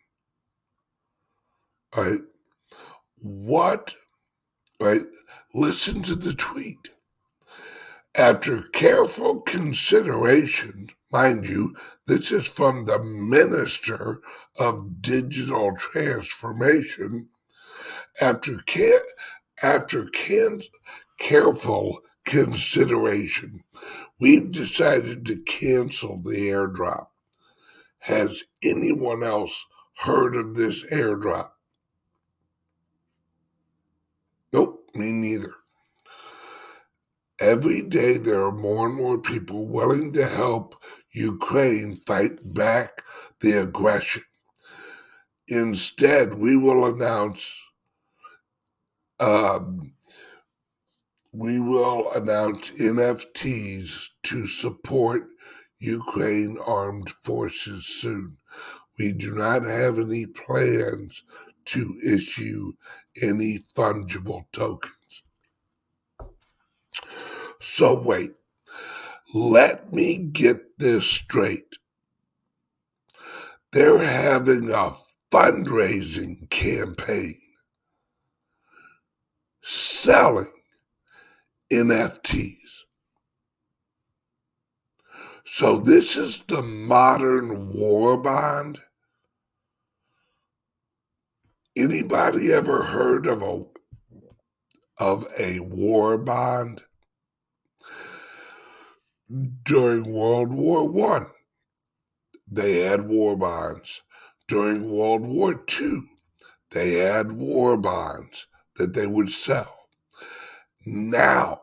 Right? 1.95 2.21
What, 3.17 3.95
right? 4.79 5.05
Listen 5.53 6.01
to 6.03 6.15
the 6.15 6.33
tweet. 6.33 6.89
After 8.15 8.63
careful 8.63 9.41
consideration, 9.41 10.89
mind 11.11 11.47
you, 11.47 11.75
this 12.07 12.31
is 12.31 12.47
from 12.47 12.85
the 12.85 12.99
Minister 13.03 14.21
of 14.59 15.01
Digital 15.01 15.75
Transformation. 15.77 17.29
After 18.19 18.57
can, 18.65 18.99
after 19.63 20.05
can, 20.05 20.61
careful 21.19 22.01
consideration, 22.25 23.63
we've 24.19 24.51
decided 24.51 25.25
to 25.27 25.41
cancel 25.43 26.21
the 26.21 26.49
airdrop. 26.49 27.07
Has 28.01 28.43
anyone 28.63 29.23
else 29.23 29.67
heard 29.97 30.35
of 30.35 30.55
this 30.55 30.83
airdrop? 30.87 31.51
Nope, 34.51 34.89
me 34.95 35.11
neither. 35.11 35.53
Every 37.39 37.83
day 37.83 38.17
there 38.17 38.43
are 38.43 38.51
more 38.51 38.87
and 38.87 38.97
more 38.97 39.19
people 39.19 39.67
willing 39.67 40.13
to 40.13 40.27
help 40.27 40.75
Ukraine 41.11 41.95
fight 41.95 42.39
back 42.55 43.03
the 43.39 43.61
aggression. 43.61 44.23
Instead, 45.47 46.35
we 46.35 46.57
will 46.57 46.85
announce 46.87 47.61
um, 49.19 49.93
we 51.31 51.59
will 51.59 52.11
announce 52.13 52.71
NFTs 52.71 54.09
to 54.23 54.47
support 54.47 55.30
Ukraine 55.81 56.57
armed 56.65 57.09
forces 57.09 57.85
soon. 57.85 58.37
We 58.97 59.13
do 59.13 59.35
not 59.35 59.63
have 59.65 59.99
any 59.99 60.25
plans 60.27 61.23
to 61.65 61.95
issue 62.05 62.73
any 63.21 63.59
fungible 63.75 64.45
tokens. 64.53 65.23
So, 67.59 68.01
wait, 68.01 68.31
let 69.33 69.93
me 69.93 70.17
get 70.17 70.77
this 70.79 71.07
straight. 71.07 71.65
they're 73.71 73.99
having 73.99 74.69
a 74.69 74.91
fundraising 75.31 76.49
campaign 76.49 77.35
selling 79.61 80.45
NFTs. 81.71 82.60
So 85.53 85.79
this 85.79 86.15
is 86.15 86.43
the 86.43 86.63
modern 86.63 87.73
war 87.73 88.15
bond. 88.17 88.79
Anybody 91.75 92.53
ever 92.53 92.83
heard 92.83 93.27
of 93.27 93.41
a 93.41 93.65
of 94.97 95.27
a 95.37 95.59
war 95.59 96.17
bond? 96.17 96.83
During 99.63 100.13
World 100.13 100.53
War 100.53 100.87
One, 100.87 101.27
they 102.49 102.85
had 102.85 103.09
war 103.09 103.35
bonds. 103.35 104.03
During 104.47 104.89
World 104.89 105.23
War 105.23 105.53
Two, 105.53 106.03
they 106.71 106.93
had 106.93 107.33
war 107.33 107.75
bonds 107.75 108.47
that 108.77 108.93
they 108.93 109.05
would 109.05 109.27
sell. 109.27 109.89
Now 110.85 111.59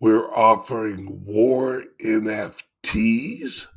we're 0.00 0.28
offering 0.30 1.24
war 1.24 1.82
NFTs. 2.04 3.68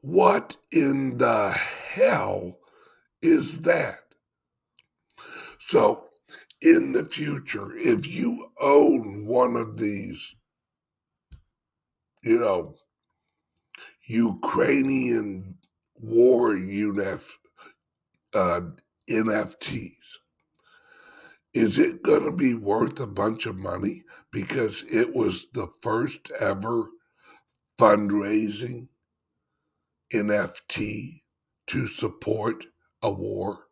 What 0.00 0.56
in 0.72 1.18
the 1.18 1.50
hell 1.50 2.58
is 3.20 3.60
that? 3.60 3.98
So, 5.58 6.04
in 6.62 6.92
the 6.92 7.04
future, 7.04 7.76
if 7.76 8.06
you 8.06 8.50
own 8.60 9.26
one 9.26 9.56
of 9.56 9.76
these, 9.76 10.34
you 12.22 12.38
know, 12.38 12.74
Ukrainian 14.06 15.58
war 15.94 16.50
UNF, 16.50 17.30
uh, 18.34 18.60
NFTs, 19.10 20.18
is 21.58 21.76
it 21.76 22.04
going 22.04 22.22
to 22.22 22.30
be 22.30 22.54
worth 22.54 23.00
a 23.00 23.06
bunch 23.06 23.44
of 23.44 23.58
money 23.58 24.04
because 24.30 24.84
it 24.88 25.12
was 25.12 25.48
the 25.54 25.66
first 25.82 26.30
ever 26.38 26.90
fundraising 27.76 28.86
NFT 30.14 31.22
to 31.66 31.88
support 31.88 32.66
a 33.02 33.10
war? 33.10 33.64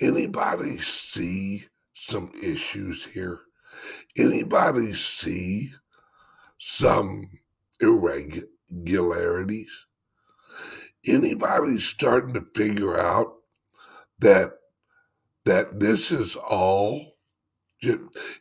Anybody 0.00 0.78
see 0.78 1.66
some 1.94 2.32
issues 2.42 3.04
here? 3.04 3.42
Anybody 4.16 4.94
see 4.94 5.74
some 6.58 7.26
irregularities? 7.80 9.86
Anybody 11.06 11.78
starting 11.78 12.34
to 12.34 12.46
figure 12.54 12.98
out 12.98 13.34
that 14.18 14.50
that 15.44 15.80
this 15.80 16.12
is 16.12 16.36
all 16.36 17.16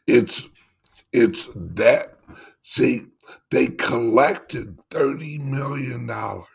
it's 0.07 0.49
it's 1.11 1.49
that 1.55 2.17
see 2.63 3.07
they 3.49 3.67
collected 3.67 4.79
30 4.89 5.39
million 5.39 6.07
dollars. 6.07 6.47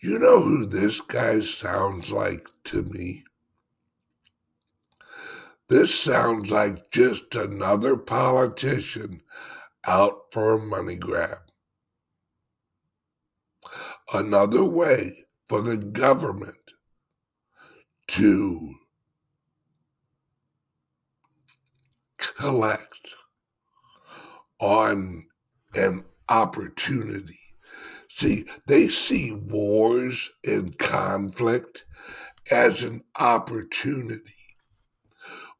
You 0.00 0.18
know 0.18 0.42
who 0.42 0.66
this 0.66 1.00
guy 1.00 1.40
sounds 1.40 2.12
like 2.12 2.48
to 2.64 2.82
me? 2.82 3.24
This 5.68 5.98
sounds 5.98 6.52
like 6.52 6.90
just 6.90 7.34
another 7.34 7.96
politician 7.96 9.22
out 9.84 10.32
for 10.32 10.54
a 10.54 10.58
money 10.58 10.96
grab 10.96 11.45
another 14.12 14.64
way 14.64 15.24
for 15.46 15.62
the 15.62 15.76
government 15.76 16.72
to 18.08 18.74
collect 22.18 23.14
on 24.58 25.26
an 25.74 26.04
opportunity. 26.28 27.38
See, 28.08 28.46
they 28.66 28.88
see 28.88 29.32
wars 29.32 30.30
and 30.44 30.76
conflict 30.78 31.84
as 32.50 32.82
an 32.82 33.02
opportunity. 33.18 34.32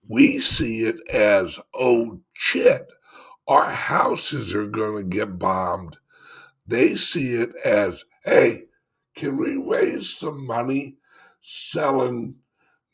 We 0.08 0.38
see 0.38 0.84
it 0.86 1.00
as, 1.10 1.58
oh 1.74 2.20
shit, 2.32 2.86
our 3.48 3.70
houses 3.70 4.54
are 4.54 4.66
going 4.66 5.10
to 5.10 5.16
get 5.16 5.38
bombed. 5.38 5.98
They 6.66 6.94
see 6.94 7.34
it 7.34 7.50
as, 7.64 8.04
hey, 8.26 8.64
can 9.14 9.38
we 9.38 9.56
raise 9.56 10.14
some 10.14 10.46
money 10.46 10.96
selling 11.40 12.34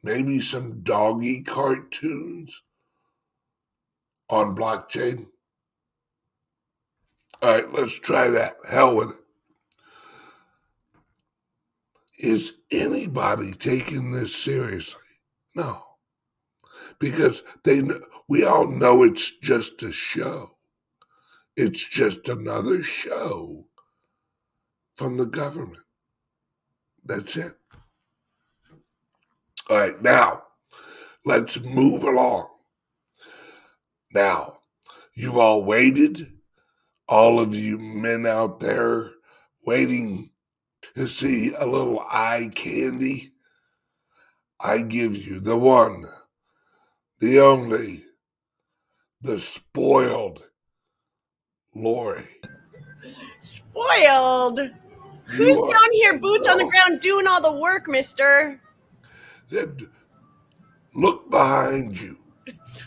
maybe 0.02 0.38
some 0.38 0.82
doggy 0.82 1.42
cartoons 1.42 2.62
on 4.28 4.54
blockchain? 4.54 5.26
All 7.40 7.50
right, 7.50 7.72
let's 7.72 7.98
try 7.98 8.28
that. 8.28 8.52
Hell 8.70 8.94
with 8.94 9.10
it. 9.10 9.16
Is 12.18 12.52
anybody 12.70 13.52
taking 13.52 14.12
this 14.12 14.36
seriously? 14.36 15.00
No. 15.56 15.82
Because 17.00 17.42
they 17.64 17.82
we 18.28 18.44
all 18.44 18.68
know 18.68 19.02
it's 19.02 19.32
just 19.40 19.82
a 19.82 19.90
show. 19.90 20.56
It's 21.56 21.84
just 21.84 22.28
another 22.28 22.80
show 22.82 23.66
from 24.94 25.16
the 25.16 25.26
government. 25.26 25.82
That's 27.04 27.36
it. 27.36 27.56
All 29.68 29.76
right, 29.76 30.00
now 30.02 30.42
let's 31.24 31.60
move 31.60 32.02
along. 32.02 32.48
Now, 34.14 34.58
you've 35.14 35.38
all 35.38 35.64
waited, 35.64 36.32
all 37.08 37.40
of 37.40 37.54
you 37.54 37.78
men 37.78 38.26
out 38.26 38.60
there 38.60 39.10
waiting 39.64 40.30
to 40.94 41.06
see 41.06 41.54
a 41.54 41.64
little 41.64 42.00
eye 42.00 42.50
candy. 42.54 43.32
I 44.60 44.82
give 44.82 45.16
you 45.16 45.40
the 45.40 45.56
one, 45.56 46.06
the 47.20 47.40
only, 47.40 48.04
the 49.20 49.38
spoiled 49.38 50.44
Lori. 51.74 52.28
Spoiled? 53.40 54.60
Who's 55.24 55.58
down 55.58 55.92
here, 55.92 56.18
boots 56.18 56.48
on 56.48 56.58
the 56.58 56.64
ground, 56.64 57.00
doing 57.00 57.26
all 57.26 57.40
the 57.40 57.52
work, 57.52 57.88
mister? 57.88 58.60
Look 60.94 61.30
behind 61.30 62.00
you. 62.00 62.18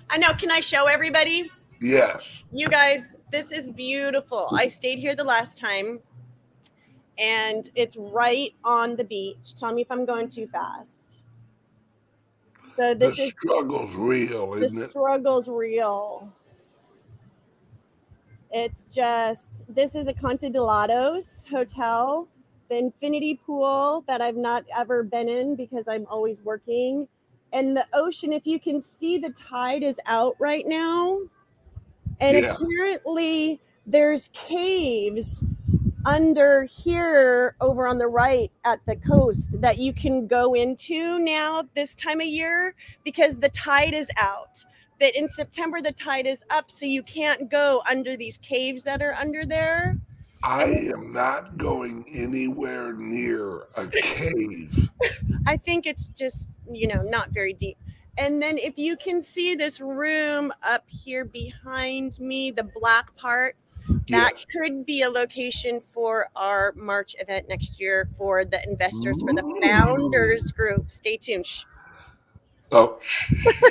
I 0.09 0.17
know. 0.17 0.33
Can 0.33 0.51
I 0.51 0.59
show 0.59 0.85
everybody? 0.85 1.49
Yes. 1.81 2.43
You 2.51 2.69
guys, 2.69 3.15
this 3.31 3.51
is 3.51 3.67
beautiful. 3.67 4.47
I 4.51 4.67
stayed 4.67 4.99
here 4.99 5.15
the 5.15 5.23
last 5.23 5.57
time, 5.59 5.99
and 7.17 7.69
it's 7.75 7.97
right 7.97 8.53
on 8.63 8.95
the 8.95 9.03
beach. 9.03 9.55
Tell 9.55 9.73
me 9.73 9.81
if 9.81 9.91
I'm 9.91 10.05
going 10.05 10.29
too 10.29 10.47
fast. 10.47 11.19
So 12.67 12.93
this 12.93 13.17
the 13.17 13.23
is 13.23 13.29
struggle's 13.29 13.95
real, 13.95 14.53
isn't 14.55 14.77
the 14.77 14.85
it? 14.85 14.87
The 14.87 14.91
struggle's 14.91 15.47
real. 15.47 16.31
It's 18.51 18.85
just 18.87 19.63
this 19.67 19.95
is 19.95 20.07
a 20.07 20.13
Acantilados 20.13 21.47
hotel 21.49 22.27
the 22.69 22.77
infinity 22.77 23.39
pool 23.45 24.03
that 24.07 24.21
I've 24.21 24.35
not 24.35 24.65
ever 24.75 25.03
been 25.03 25.29
in 25.29 25.55
because 25.55 25.87
I'm 25.87 26.05
always 26.09 26.41
working. 26.41 27.07
And 27.53 27.77
the 27.77 27.85
ocean, 27.93 28.33
if 28.33 28.47
you 28.47 28.59
can 28.59 28.81
see, 28.81 29.17
the 29.17 29.29
tide 29.29 29.83
is 29.83 29.99
out 30.07 30.33
right 30.39 30.63
now. 30.65 31.19
And 32.19 32.37
yeah. 32.37 32.55
apparently, 32.55 33.61
there's 33.85 34.29
caves 34.29 35.43
under 36.05 36.63
here 36.63 37.55
over 37.61 37.87
on 37.87 37.97
the 37.97 38.07
right 38.07 38.51
at 38.63 38.79
the 38.85 38.95
coast 38.95 39.59
that 39.61 39.77
you 39.77 39.91
can 39.91 40.27
go 40.27 40.53
into 40.53 41.19
now 41.19 41.63
this 41.75 41.95
time 41.95 42.21
of 42.21 42.27
year 42.27 42.75
because 43.03 43.35
the 43.35 43.49
tide 43.49 43.93
is 43.93 44.09
out. 44.17 44.63
But 44.99 45.15
in 45.15 45.29
September, 45.29 45.81
the 45.81 45.91
tide 45.91 46.25
is 46.25 46.45
up, 46.49 46.71
so 46.71 46.85
you 46.85 47.03
can't 47.03 47.49
go 47.49 47.81
under 47.89 48.15
these 48.15 48.37
caves 48.37 48.83
that 48.83 49.01
are 49.01 49.13
under 49.13 49.45
there. 49.45 49.97
I 50.43 50.63
am 50.63 51.11
not 51.11 51.57
going 51.57 52.05
anywhere 52.13 52.93
near 52.93 53.63
a 53.75 53.87
cave. 53.91 54.89
I 55.47 55.57
think 55.57 55.85
it's 55.85 56.09
just, 56.09 56.47
you 56.71 56.87
know, 56.87 57.01
not 57.01 57.31
very 57.31 57.53
deep. 57.53 57.77
And 58.17 58.41
then 58.41 58.57
if 58.57 58.77
you 58.77 58.95
can 58.95 59.21
see 59.21 59.55
this 59.55 59.81
room 59.81 60.53
up 60.63 60.85
here 60.87 61.25
behind 61.25 62.19
me, 62.19 62.51
the 62.51 62.63
black 62.63 63.15
part, 63.15 63.55
That 64.09 64.31
Yes. 64.33 64.45
could 64.45 64.85
be 64.85 65.01
a 65.01 65.09
location 65.09 65.81
for 65.81 66.29
our 66.35 66.73
March 66.75 67.15
event 67.19 67.49
next 67.49 67.79
year 67.79 68.07
for 68.17 68.45
the 68.45 68.63
investors 68.67 69.21
for 69.21 69.33
the 69.33 69.43
founders 69.61 70.51
group. 70.51 70.91
Stay 70.91 71.17
tuned. 71.17 71.65
Oh, 72.71 72.99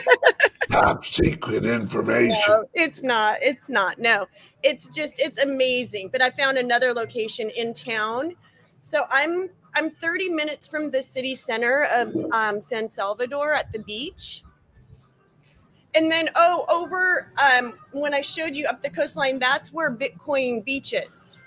top 0.70 1.04
secret 1.04 1.64
information. 1.66 2.38
No, 2.48 2.64
it's 2.74 3.02
not. 3.02 3.38
It's 3.42 3.68
not. 3.68 3.98
No, 3.98 4.26
it's 4.62 4.88
just 4.88 5.18
it's 5.18 5.38
amazing. 5.38 6.08
But 6.10 6.22
I 6.22 6.30
found 6.30 6.58
another 6.58 6.92
location 6.92 7.50
in 7.50 7.74
town. 7.74 8.34
So 8.78 9.04
I'm 9.10 9.50
I'm 9.74 9.90
30 9.90 10.30
minutes 10.30 10.68
from 10.68 10.90
the 10.90 11.02
city 11.02 11.34
center 11.34 11.86
of 11.92 12.14
um, 12.32 12.60
San 12.60 12.88
Salvador 12.88 13.52
at 13.52 13.72
the 13.72 13.80
beach. 13.80 14.42
And 15.96 16.10
then 16.10 16.28
oh, 16.34 16.64
over 16.68 17.30
um, 17.42 17.74
when 17.92 18.14
I 18.14 18.20
showed 18.20 18.56
you 18.56 18.66
up 18.66 18.82
the 18.82 18.90
coastline, 18.90 19.38
that's 19.38 19.72
where 19.72 19.90
Bitcoin 19.90 20.64
Beach 20.64 20.92
is. 20.92 21.38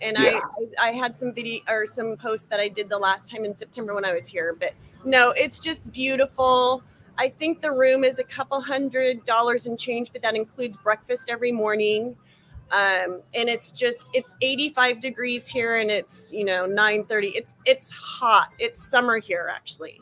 And 0.00 0.16
Yeah. 0.16 0.40
I, 0.80 0.86
I 0.86 0.88
I 0.88 0.92
had 0.92 1.16
some 1.16 1.32
video 1.32 1.60
or 1.68 1.86
some 1.86 2.16
posts 2.16 2.46
that 2.46 2.60
I 2.60 2.68
did 2.68 2.88
the 2.88 2.98
last 2.98 3.30
time 3.30 3.44
in 3.44 3.54
September 3.56 3.94
when 3.94 4.04
I 4.04 4.14
was 4.14 4.26
here. 4.28 4.56
But 4.58 4.72
no, 5.08 5.30
it's 5.30 5.58
just 5.58 5.90
beautiful. 5.90 6.82
I 7.16 7.30
think 7.30 7.62
the 7.62 7.72
room 7.72 8.04
is 8.04 8.18
a 8.18 8.24
couple 8.24 8.60
hundred 8.60 9.24
dollars 9.24 9.66
and 9.66 9.78
change, 9.78 10.12
but 10.12 10.20
that 10.22 10.36
includes 10.36 10.76
breakfast 10.76 11.30
every 11.30 11.50
morning. 11.50 12.14
Um, 12.70 13.22
and 13.34 13.48
it's 13.48 13.72
just 13.72 14.10
it's 14.12 14.36
85 14.42 15.00
degrees 15.00 15.48
here 15.48 15.76
and 15.76 15.90
it's 15.90 16.30
you 16.30 16.44
know 16.44 16.66
9:30. 16.66 17.32
It's 17.34 17.54
it's 17.64 17.88
hot. 17.88 18.52
It's 18.58 18.78
summer 18.78 19.18
here 19.18 19.50
actually. 19.50 19.98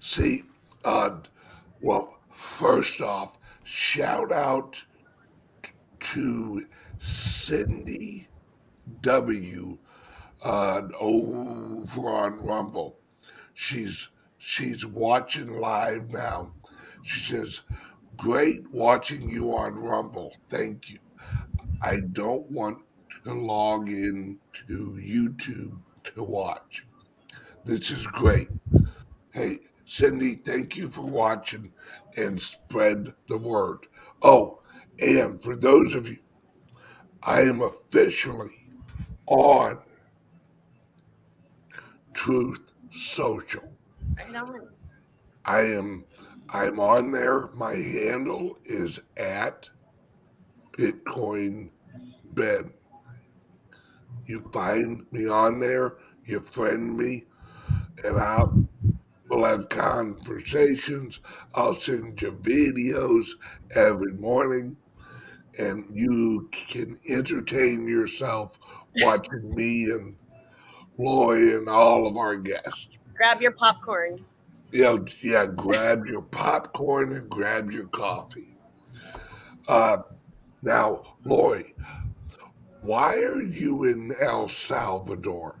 See, 0.00 0.42
uh, 0.84 1.18
well, 1.80 2.18
first 2.32 3.00
off, 3.00 3.38
shout 3.62 4.32
out 4.32 4.84
to 6.00 6.66
Cindy 6.98 8.26
W. 9.02 9.78
Uh, 10.42 10.82
over 10.98 12.08
on 12.08 12.44
Rumble. 12.44 12.98
She's 13.54 14.08
she's 14.38 14.84
watching 14.86 15.60
live 15.60 16.10
now. 16.10 16.52
She 17.02 17.18
says, 17.20 17.62
"Great 18.16 18.70
watching 18.70 19.28
you 19.28 19.56
on 19.56 19.74
Rumble. 19.74 20.34
Thank 20.48 20.90
you. 20.90 20.98
I 21.80 22.00
don't 22.00 22.50
want 22.50 22.78
to 23.24 23.32
log 23.32 23.88
in 23.88 24.38
to 24.68 24.98
YouTube 25.00 25.78
to 26.04 26.22
watch. 26.22 26.86
This 27.64 27.90
is 27.90 28.06
great. 28.06 28.48
Hey, 29.32 29.58
Cindy, 29.84 30.34
thank 30.34 30.76
you 30.76 30.88
for 30.88 31.06
watching 31.06 31.72
and 32.16 32.40
spread 32.40 33.14
the 33.28 33.38
word. 33.38 33.86
Oh, 34.22 34.60
and 34.98 35.40
for 35.40 35.56
those 35.56 35.94
of 35.94 36.08
you, 36.08 36.18
I 37.22 37.42
am 37.42 37.60
officially 37.62 38.50
on 39.26 39.78
Truth 42.12 42.71
Social. 42.92 43.72
I. 44.18 44.60
I 45.44 45.60
am 45.62 46.04
I'm 46.50 46.78
on 46.78 47.12
there. 47.12 47.48
My 47.54 47.74
handle 47.74 48.58
is 48.64 49.00
at 49.16 49.70
Bitcoin 50.72 51.70
Ben. 52.32 52.74
You 54.26 54.40
find 54.52 55.06
me 55.10 55.28
on 55.28 55.60
there, 55.60 55.96
you 56.24 56.40
friend 56.40 56.96
me, 56.96 57.24
and 58.04 58.18
I'll 58.18 58.68
we'll 59.28 59.44
have 59.44 59.70
conversations. 59.70 61.20
I'll 61.54 61.72
send 61.72 62.20
you 62.20 62.32
videos 62.32 63.30
every 63.74 64.12
morning, 64.12 64.76
and 65.58 65.86
you 65.92 66.50
can 66.52 66.98
entertain 67.08 67.88
yourself 67.88 68.58
watching 68.96 69.54
me 69.54 69.84
and 69.84 70.16
Loy 70.98 71.56
and 71.56 71.68
all 71.68 72.06
of 72.06 72.16
our 72.16 72.36
guests. 72.36 72.98
Grab 73.14 73.40
your 73.40 73.52
popcorn. 73.52 74.24
Know, 74.72 75.04
yeah, 75.22 75.46
grab 75.46 76.06
your 76.06 76.22
popcorn 76.22 77.14
and 77.14 77.28
grab 77.28 77.70
your 77.70 77.86
coffee. 77.88 78.56
Uh, 79.68 79.98
now, 80.62 81.16
Loy, 81.24 81.72
why 82.80 83.16
are 83.16 83.42
you 83.42 83.84
in 83.84 84.14
El 84.20 84.48
Salvador? 84.48 85.56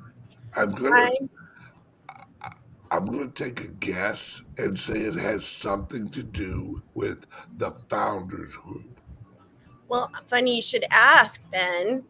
I'm 0.56 0.72
gonna 0.72 1.10
I 2.40 2.52
I'm 2.90 3.06
gonna 3.06 3.28
take 3.28 3.60
a 3.60 3.68
guess 3.68 4.42
and 4.58 4.78
say 4.78 4.94
it 4.94 5.14
has 5.14 5.46
something 5.46 6.08
to 6.10 6.22
do 6.22 6.82
with 6.94 7.26
the 7.56 7.70
founders 7.88 8.56
group. 8.56 9.00
Well, 9.88 10.10
funny 10.26 10.56
you 10.56 10.62
should 10.62 10.84
ask, 10.90 11.42
Ben. 11.50 12.04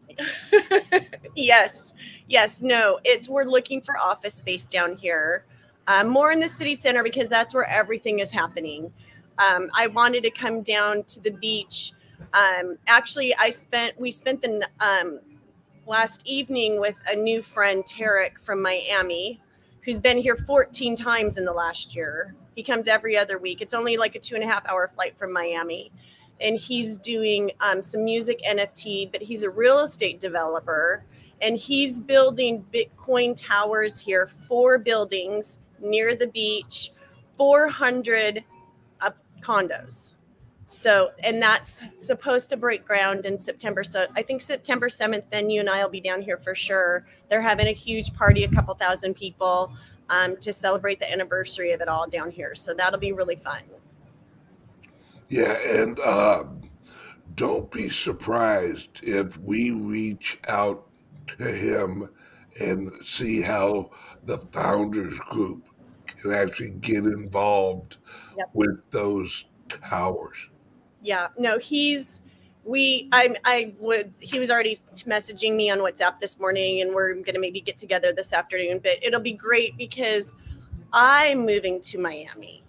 yes, 1.35 1.93
yes, 2.27 2.61
no, 2.61 2.99
it's 3.03 3.29
we're 3.29 3.43
looking 3.43 3.81
for 3.81 3.97
office 3.97 4.35
space 4.35 4.65
down 4.65 4.95
here, 4.95 5.45
um, 5.87 6.07
more 6.07 6.31
in 6.31 6.39
the 6.39 6.47
city 6.47 6.75
center 6.75 7.03
because 7.03 7.29
that's 7.29 7.53
where 7.53 7.67
everything 7.69 8.19
is 8.19 8.31
happening. 8.31 8.91
Um, 9.37 9.69
I 9.75 9.87
wanted 9.87 10.23
to 10.23 10.31
come 10.31 10.61
down 10.61 11.03
to 11.03 11.21
the 11.21 11.31
beach. 11.31 11.93
Um, 12.33 12.77
actually, 12.87 13.35
I 13.35 13.49
spent 13.49 13.99
we 13.99 14.11
spent 14.11 14.41
the 14.41 14.67
um, 14.79 15.19
last 15.85 16.21
evening 16.25 16.79
with 16.79 16.95
a 17.07 17.15
new 17.15 17.41
friend, 17.41 17.83
Tarek 17.83 18.39
from 18.41 18.61
Miami, 18.61 19.41
who's 19.81 19.99
been 19.99 20.17
here 20.17 20.35
14 20.35 20.95
times 20.95 21.37
in 21.37 21.45
the 21.45 21.53
last 21.53 21.95
year. 21.95 22.35
He 22.55 22.63
comes 22.63 22.87
every 22.87 23.17
other 23.17 23.39
week. 23.39 23.61
It's 23.61 23.73
only 23.73 23.97
like 23.97 24.15
a 24.15 24.19
two 24.19 24.35
and 24.35 24.43
a 24.43 24.47
half 24.47 24.65
hour 24.67 24.87
flight 24.87 25.17
from 25.17 25.33
Miami 25.33 25.91
and 26.43 26.59
he's 26.59 26.97
doing 26.97 27.51
um, 27.61 27.81
some 27.81 28.03
music 28.03 28.41
NFT, 28.47 29.11
but 29.11 29.21
he's 29.21 29.43
a 29.43 29.49
real 29.49 29.79
estate 29.79 30.19
developer 30.19 31.03
and 31.43 31.57
he's 31.57 31.99
building 31.99 32.65
Bitcoin 32.73 33.35
towers 33.35 33.99
here, 33.99 34.27
four 34.27 34.79
buildings 34.79 35.59
near 35.81 36.15
the 36.15 36.27
beach, 36.27 36.91
400 37.37 38.45
uh, 39.01 39.11
condos. 39.41 40.15
So, 40.63 41.11
and 41.21 41.41
that's 41.41 41.83
supposed 41.95 42.49
to 42.51 42.57
break 42.57 42.85
ground 42.85 43.25
in 43.25 43.37
September. 43.37 43.83
So, 43.83 44.07
I 44.15 44.21
think 44.21 44.39
September 44.39 44.87
7th, 44.87 45.25
then 45.29 45.49
you 45.49 45.59
and 45.59 45.69
I 45.69 45.83
will 45.83 45.91
be 45.91 45.99
down 45.99 46.21
here 46.21 46.37
for 46.37 46.55
sure. 46.55 47.05
They're 47.27 47.41
having 47.41 47.67
a 47.67 47.73
huge 47.73 48.13
party, 48.13 48.45
a 48.45 48.49
couple 48.49 48.73
thousand 48.75 49.15
people 49.15 49.73
um, 50.09 50.37
to 50.37 50.53
celebrate 50.53 51.01
the 51.01 51.11
anniversary 51.11 51.73
of 51.73 51.81
it 51.81 51.89
all 51.89 52.07
down 52.07 52.31
here. 52.31 52.55
So, 52.55 52.73
that'll 52.73 52.99
be 52.99 53.11
really 53.11 53.35
fun. 53.35 53.63
Yeah, 55.27 55.57
and 55.67 55.99
uh, 55.99 56.45
don't 57.35 57.69
be 57.69 57.89
surprised 57.89 59.01
if 59.03 59.37
we 59.39 59.71
reach 59.71 60.39
out 60.47 60.87
to 61.27 61.43
him 61.43 62.09
and 62.61 62.91
see 63.03 63.41
how 63.41 63.89
the 64.25 64.37
founders 64.51 65.17
group 65.19 65.67
can 66.05 66.31
actually 66.31 66.71
get 66.71 67.05
involved 67.05 67.97
Yep. 68.37 68.49
with 68.53 68.89
those 68.91 69.45
towers. 69.69 70.49
yeah 71.01 71.27
no 71.37 71.57
he's 71.59 72.21
we 72.63 73.09
i 73.11 73.35
i 73.45 73.73
would 73.79 74.13
he 74.19 74.39
was 74.39 74.49
already 74.51 74.75
messaging 75.05 75.55
me 75.55 75.69
on 75.69 75.79
whatsapp 75.79 76.19
this 76.19 76.39
morning 76.39 76.81
and 76.81 76.93
we're 76.93 77.13
gonna 77.15 77.39
maybe 77.39 77.59
get 77.61 77.77
together 77.77 78.13
this 78.13 78.31
afternoon 78.33 78.79
but 78.83 78.97
it'll 79.03 79.19
be 79.19 79.33
great 79.33 79.75
because 79.77 80.33
i'm 80.93 81.45
moving 81.45 81.81
to 81.81 81.97
miami 81.99 82.63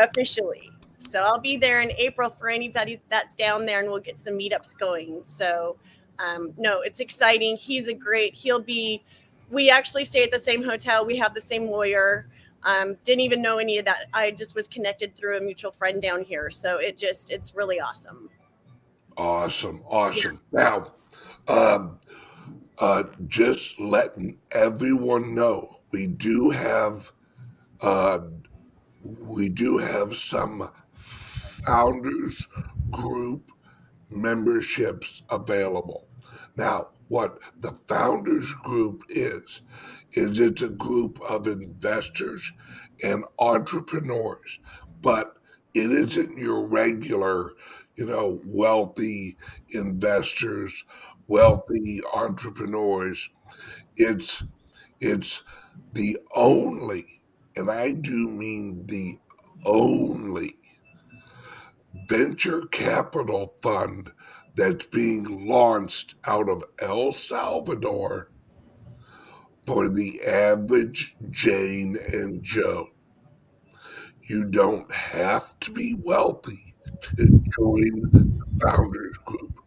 officially 0.00 0.70
so 0.98 1.22
i'll 1.22 1.40
be 1.40 1.56
there 1.56 1.80
in 1.82 1.90
april 1.98 2.30
for 2.30 2.48
anybody 2.48 3.00
that's 3.08 3.34
down 3.34 3.66
there 3.66 3.80
and 3.80 3.90
we'll 3.90 4.00
get 4.00 4.18
some 4.18 4.34
meetups 4.34 4.76
going 4.78 5.22
so 5.24 5.76
um, 6.22 6.52
no 6.56 6.80
it's 6.80 7.00
exciting. 7.00 7.56
He's 7.56 7.88
a 7.88 7.94
great 7.94 8.34
he'll 8.34 8.60
be 8.60 9.02
we 9.50 9.70
actually 9.70 10.04
stay 10.04 10.22
at 10.22 10.30
the 10.30 10.38
same 10.38 10.62
hotel. 10.62 11.04
We 11.04 11.16
have 11.18 11.34
the 11.34 11.40
same 11.40 11.66
lawyer. 11.66 12.28
Um, 12.62 12.96
didn't 13.04 13.22
even 13.22 13.42
know 13.42 13.58
any 13.58 13.78
of 13.78 13.84
that. 13.86 14.08
I 14.12 14.30
just 14.30 14.54
was 14.54 14.68
connected 14.68 15.16
through 15.16 15.38
a 15.38 15.40
mutual 15.40 15.72
friend 15.72 16.00
down 16.00 16.22
here. 16.22 16.50
So 16.50 16.78
it 16.78 16.96
just 16.96 17.30
it's 17.30 17.54
really 17.54 17.80
awesome. 17.80 18.30
Awesome, 19.16 19.82
awesome. 19.88 20.40
Now, 20.52 20.92
um, 21.48 21.98
uh, 22.78 23.04
just 23.26 23.78
letting 23.78 24.38
everyone 24.52 25.34
know, 25.34 25.80
we 25.90 26.06
do 26.06 26.50
have, 26.50 27.12
uh, 27.82 28.20
we 29.02 29.48
do 29.48 29.78
have 29.78 30.14
some 30.14 30.70
founders 30.92 32.48
group 32.90 33.50
memberships 34.10 35.22
available. 35.30 36.06
Now, 36.56 36.88
what 37.08 37.38
the 37.60 37.72
founders 37.88 38.52
group 38.54 39.02
is, 39.08 39.62
is 40.12 40.38
it's 40.40 40.62
a 40.62 40.70
group 40.70 41.20
of 41.22 41.46
investors 41.46 42.52
and 43.02 43.24
entrepreneurs, 43.38 44.58
but 45.02 45.36
it 45.74 45.90
isn't 45.90 46.38
your 46.38 46.66
regular, 46.66 47.52
you 47.96 48.06
know, 48.06 48.40
wealthy 48.44 49.36
investors, 49.70 50.84
wealthy 51.26 52.00
entrepreneurs. 52.14 53.28
It's 53.96 54.42
it's 55.00 55.44
the 55.92 56.18
only, 56.34 57.22
and 57.56 57.70
I 57.70 57.92
do 57.92 58.28
mean 58.28 58.86
the 58.86 59.18
only 59.66 60.52
venture 62.08 62.62
capital 62.66 63.54
fund 63.62 64.10
that's 64.54 64.86
being 64.86 65.46
launched 65.48 66.14
out 66.26 66.48
of 66.48 66.64
El 66.80 67.12
Salvador 67.12 68.30
for 69.66 69.88
the 69.88 70.20
average 70.22 71.16
Jane 71.30 71.96
and 72.12 72.42
Joe. 72.42 72.88
You 74.22 74.44
don't 74.44 74.90
have 74.92 75.58
to 75.60 75.70
be 75.72 75.94
wealthy 75.94 76.74
to 77.02 77.26
join 77.26 78.00
the 78.12 78.40
Founders 78.62 79.16
Group. 79.24 79.60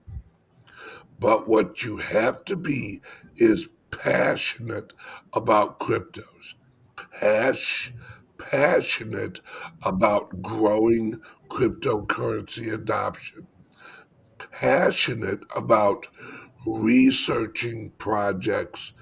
But 1.19 1.47
what 1.47 1.83
you 1.83 1.97
have 1.97 2.43
to 2.45 2.55
be 2.55 3.01
is 3.37 3.69
passionate 3.91 4.93
about 5.33 5.79
cryptos, 5.79 6.55
Pash, 6.95 7.93
passionate 8.37 9.39
about 9.83 10.41
growing 10.41 11.21
cryptocurrency 11.49 12.73
adoption, 12.73 13.47
passionate 14.53 15.41
about 15.55 16.07
researching 16.65 17.91
projects 17.97 18.93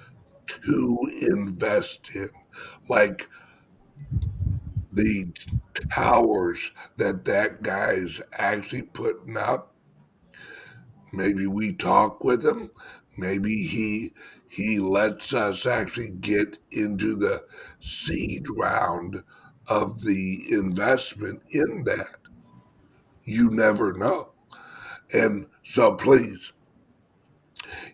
to 0.48 1.00
invest 1.32 2.12
in, 2.16 2.30
like 2.90 3.28
the 4.92 5.32
towers 5.92 6.72
that 6.98 7.26
that 7.26 7.62
guy's 7.62 8.22
actually 8.38 8.84
putting 8.84 9.38
up. 9.38 9.74
Maybe 11.14 11.48
we 11.48 11.72
talk 11.74 12.24
with 12.24 12.46
him. 12.46 12.72
Maybe 13.18 13.56
he 13.66 14.14
he 14.50 14.80
lets 14.80 15.34
us 15.34 15.66
actually 15.66 16.12
get 16.12 16.60
into 16.72 17.16
the 17.16 17.46
seed 17.80 18.48
round 18.50 19.24
of 19.68 20.02
the 20.04 20.42
investment 20.52 21.42
in 21.50 21.84
that. 21.86 22.18
You 23.24 23.50
never 23.50 23.94
know. 23.94 24.31
And 25.14 25.48
so 25.64 25.94
please, 25.94 26.54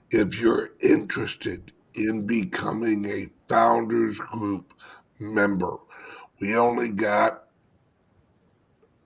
if 0.10 0.40
you're 0.40 0.70
interested 0.82 1.72
in 1.94 2.26
becoming 2.28 3.06
a 3.06 3.28
founders 3.48 4.20
group 4.20 4.74
member, 5.20 5.78
we 6.40 6.56
only 6.56 6.92
got 6.92 7.44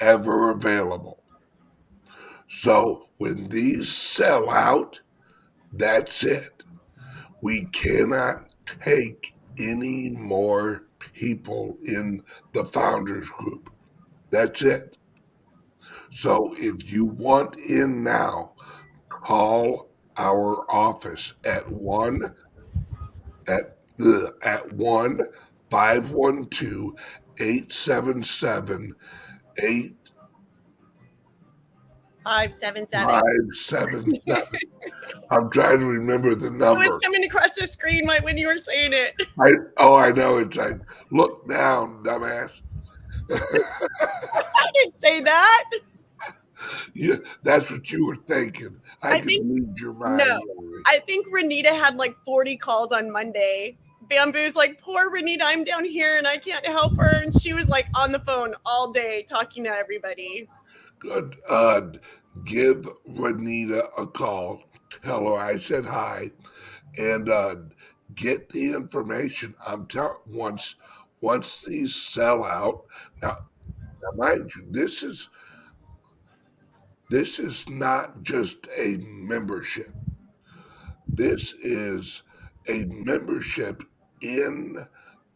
ever 0.00 0.50
available. 0.50 1.22
So 2.48 3.08
when 3.18 3.48
these 3.48 3.90
sell 3.90 4.50
out, 4.50 5.00
that's 5.72 6.24
it. 6.24 6.64
We 7.40 7.64
cannot 7.66 8.52
take 8.66 9.34
any 9.58 10.10
more 10.10 10.86
people 11.12 11.76
in 11.86 12.22
the 12.52 12.64
founders 12.64 13.28
group. 13.30 13.70
That's 14.30 14.62
it. 14.62 14.98
So 16.10 16.54
if 16.56 16.92
you 16.92 17.06
want 17.06 17.56
in 17.56 18.04
now, 18.04 18.52
call 19.08 19.88
our 20.16 20.64
office 20.70 21.34
at 21.44 21.70
one 21.70 22.34
at 23.48 23.78
uh, 24.00 24.28
at 24.44 24.72
one 24.72 25.20
five 25.70 26.10
one 26.10 26.46
two 26.46 26.96
eight 29.62 29.94
seven 29.94 29.94
seven 29.94 29.94
eight 29.94 29.94
five 32.24 32.54
seven 32.54 32.86
seven 32.86 33.08
five 33.08 33.22
seven 33.52 34.20
seven. 34.26 34.48
I'm 35.30 35.50
trying 35.50 35.80
to 35.80 35.86
remember 35.86 36.34
the 36.34 36.50
number. 36.50 36.84
It 36.84 36.86
was 36.86 36.98
coming 37.02 37.24
across 37.24 37.54
the 37.54 37.66
screen 37.66 38.06
right 38.06 38.22
when 38.22 38.38
you 38.38 38.46
were 38.46 38.58
saying 38.58 38.92
it. 38.92 39.14
I, 39.40 39.50
oh, 39.78 39.96
I 39.96 40.12
know. 40.12 40.38
It's 40.38 40.56
like 40.56 40.80
look 41.10 41.48
down, 41.48 42.02
dumbass. 42.02 42.62
I 43.30 44.70
didn't 44.74 44.98
say 44.98 45.20
that. 45.22 45.64
Yeah, 46.94 47.16
that's 47.42 47.70
what 47.70 47.90
you 47.92 48.06
were 48.06 48.16
thinking. 48.16 48.80
I, 49.02 49.14
I 49.14 49.18
can 49.18 49.28
think- 49.28 49.42
read 49.44 49.78
your 49.78 49.92
mind. 49.92 50.18
No. 50.18 50.40
I 50.86 51.00
think 51.00 51.26
Renita 51.28 51.70
had 51.70 51.96
like 51.96 52.14
40 52.24 52.56
calls 52.56 52.92
on 52.92 53.10
Monday. 53.10 53.76
Bamboo's 54.14 54.54
like, 54.54 54.80
poor 54.80 55.10
Renita, 55.10 55.40
I'm 55.42 55.64
down 55.64 55.84
here 55.84 56.16
and 56.18 56.26
I 56.26 56.38
can't 56.38 56.64
help 56.64 56.96
her. 56.96 57.22
And 57.22 57.34
she 57.40 57.52
was 57.52 57.68
like 57.68 57.86
on 57.96 58.12
the 58.12 58.20
phone 58.20 58.54
all 58.64 58.92
day 58.92 59.24
talking 59.28 59.64
to 59.64 59.70
everybody. 59.70 60.48
Good. 61.00 61.36
Uh, 61.48 61.80
give 62.44 62.88
Renita 63.08 63.88
a 63.98 64.06
call. 64.06 64.62
Tell 65.02 65.26
her 65.26 65.38
I 65.38 65.58
said 65.58 65.84
hi, 65.84 66.30
and 66.96 67.28
uh, 67.28 67.56
get 68.14 68.48
the 68.50 68.72
information. 68.72 69.54
I'm 69.66 69.86
telling 69.86 70.18
once 70.28 70.76
once 71.20 71.62
these 71.62 71.96
sell 71.96 72.44
out. 72.44 72.84
Now, 73.20 73.38
now, 74.02 74.10
mind 74.16 74.54
you, 74.54 74.64
this 74.70 75.02
is 75.02 75.28
this 77.10 77.40
is 77.40 77.68
not 77.68 78.22
just 78.22 78.68
a 78.76 78.98
membership. 79.00 79.92
This 81.08 81.52
is 81.54 82.22
a 82.68 82.84
membership 82.86 83.82
in 84.24 84.78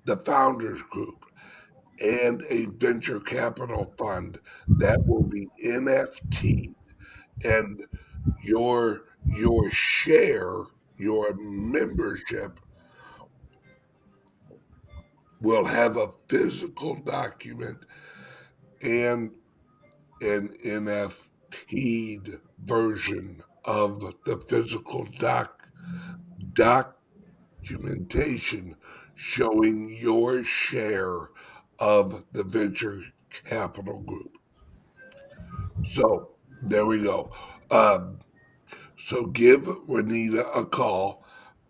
the 0.06 0.16
founders 0.16 0.82
group 0.82 1.24
and 2.02 2.42
a 2.48 2.66
venture 2.78 3.20
capital 3.20 3.92
fund 3.98 4.38
that 4.66 5.06
will 5.06 5.22
be 5.22 5.48
NFT 5.64 6.74
and 7.44 7.82
your 8.42 9.02
your 9.26 9.70
share 9.70 10.62
your 10.96 11.34
membership 11.36 12.58
will 15.40 15.64
have 15.64 15.96
a 15.96 16.08
physical 16.28 16.96
document 16.96 17.78
and 18.82 19.30
an 20.20 20.48
NFT'd 20.64 22.40
version 22.64 23.42
of 23.64 24.00
the 24.24 24.36
physical 24.48 25.06
doc 25.18 25.62
doc 26.54 26.97
documentation 27.68 28.76
showing 29.14 29.96
your 30.00 30.44
share 30.44 31.28
of 31.78 32.24
the 32.32 32.44
venture 32.44 33.00
capital 33.44 34.00
group. 34.00 34.32
So 35.84 36.30
there 36.62 36.86
we 36.86 37.02
go. 37.02 37.30
Um, 37.70 38.20
so 38.96 39.26
give 39.26 39.62
Renita 39.62 40.46
a 40.56 40.64
call, 40.64 41.24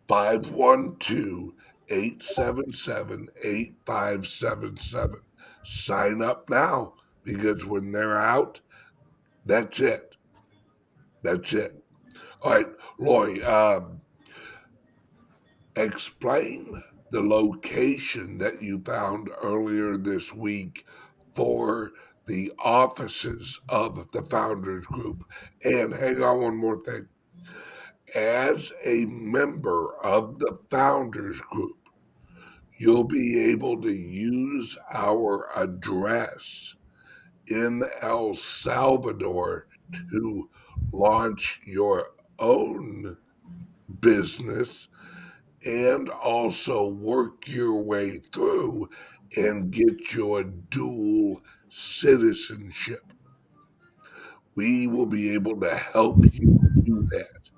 512 0.09 1.53
877 1.91 3.29
8577. 3.43 5.21
Sign 5.65 6.23
up 6.23 6.49
now 6.49 6.95
because 7.25 7.65
when 7.65 7.93
they're 7.93 8.19
out, 8.19 8.61
that's 9.45 9.81
it. 9.81 10.17
That's 11.23 11.53
it. 11.53 11.83
All 12.41 12.53
right, 12.53 12.67
Lori, 12.99 13.43
um, 13.43 14.01
explain 15.79 16.83
the 17.11 17.23
location 17.23 18.39
that 18.39 18.63
you 18.63 18.81
found 18.81 19.31
earlier 19.43 19.97
this 19.97 20.35
week 20.35 20.85
for 21.35 21.93
the 22.27 22.53
offices 22.59 23.61
of 23.69 24.11
the 24.13 24.23
Founders 24.23 24.87
Group. 24.87 25.25
And 25.65 25.93
hang 25.95 26.23
on 26.23 26.43
one 26.43 26.57
more 26.57 26.83
thing. 26.83 27.09
As 28.15 28.73
a 28.85 29.07
member 29.07 29.97
of 30.03 30.39
the 30.39 30.59
Founders 30.71 31.41
Group, 31.41 31.89
you'll 32.77 33.05
be 33.05 33.51
able 33.51 33.81
to 33.83 33.93
use 33.93 34.79
our 34.93 35.49
address 35.57 36.77
in 37.47 37.83
El 38.03 38.35
Salvador 38.35 39.67
to 40.11 40.51
launch 40.93 41.61
your 41.65 42.11
own 42.39 43.17
business 44.01 44.89
and 45.67 46.09
also 46.09 46.89
work 46.89 47.49
your 47.49 47.83
way 47.83 48.19
through 48.19 48.89
and 49.37 49.71
get 49.71 50.15
your 50.15 50.45
dual 50.45 51.43
citizenship. 51.69 53.13
We 54.55 54.87
will 54.87 55.07
be 55.07 55.33
able 55.35 55.59
to 55.61 55.75
help 55.77 56.25
you 56.33 56.59
do 56.85 57.03
that. 57.11 57.51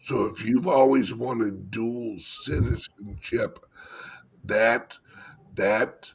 So 0.00 0.26
if 0.26 0.44
you've 0.46 0.68
always 0.68 1.14
wanted 1.14 1.70
dual 1.70 2.18
citizenship, 2.18 3.58
that 4.44 4.98
that 5.56 6.12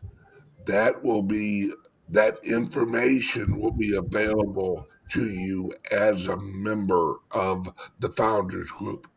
that 0.66 1.04
will 1.04 1.24
be 1.24 1.74
that 2.10 2.40
information 2.44 3.60
will 3.60 3.74
be 3.74 3.96
available 3.96 4.88
to 5.10 5.26
you 5.26 5.74
as 5.92 6.28
a 6.28 6.38
member 6.38 7.18
of 7.32 7.74
the 8.00 8.12
founders 8.12 8.72
group. 8.72 9.08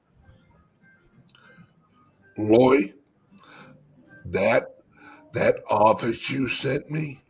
Loy, 2.38 2.92
that 4.26 4.76
that 5.32 5.56
office 5.68 6.30
you 6.30 6.48
sent 6.48 6.90
me 6.90 7.20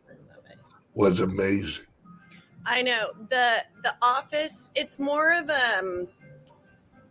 was 0.93 1.19
amazing. 1.19 1.85
I 2.65 2.81
know 2.81 3.11
the 3.29 3.63
the 3.83 3.95
office. 4.01 4.71
It's 4.75 4.99
more 4.99 5.37
of 5.37 5.49
a 5.49 5.79
um, 5.79 6.07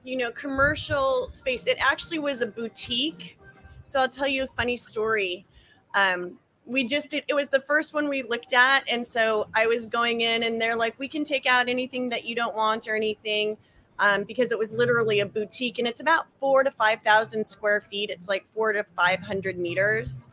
you 0.04 0.16
know 0.16 0.30
commercial 0.32 1.28
space. 1.28 1.66
It 1.66 1.78
actually 1.80 2.18
was 2.18 2.42
a 2.42 2.46
boutique. 2.46 3.38
So 3.82 4.00
I'll 4.00 4.08
tell 4.08 4.28
you 4.28 4.44
a 4.44 4.48
funny 4.48 4.76
story. 4.76 5.46
Um, 5.94 6.38
we 6.66 6.84
just 6.84 7.12
did, 7.12 7.22
it 7.28 7.34
was 7.34 7.48
the 7.48 7.60
first 7.60 7.94
one 7.94 8.08
we 8.08 8.24
looked 8.24 8.52
at, 8.52 8.82
and 8.90 9.06
so 9.06 9.48
I 9.54 9.66
was 9.66 9.86
going 9.86 10.22
in, 10.22 10.42
and 10.42 10.60
they're 10.60 10.76
like, 10.76 10.98
"We 10.98 11.08
can 11.08 11.24
take 11.24 11.46
out 11.46 11.68
anything 11.68 12.08
that 12.10 12.24
you 12.24 12.34
don't 12.34 12.54
want 12.54 12.88
or 12.88 12.96
anything." 12.96 13.56
Um, 13.98 14.24
because 14.24 14.52
it 14.52 14.58
was 14.58 14.72
literally 14.72 15.20
a 15.20 15.26
boutique 15.26 15.78
and 15.78 15.88
it's 15.88 16.00
about 16.00 16.26
four 16.38 16.62
to 16.62 16.70
5,000 16.70 17.42
square 17.42 17.80
feet. 17.80 18.10
It's 18.10 18.28
like 18.28 18.44
four 18.52 18.74
to 18.74 18.84
500 18.94 19.58
meters 19.58 20.26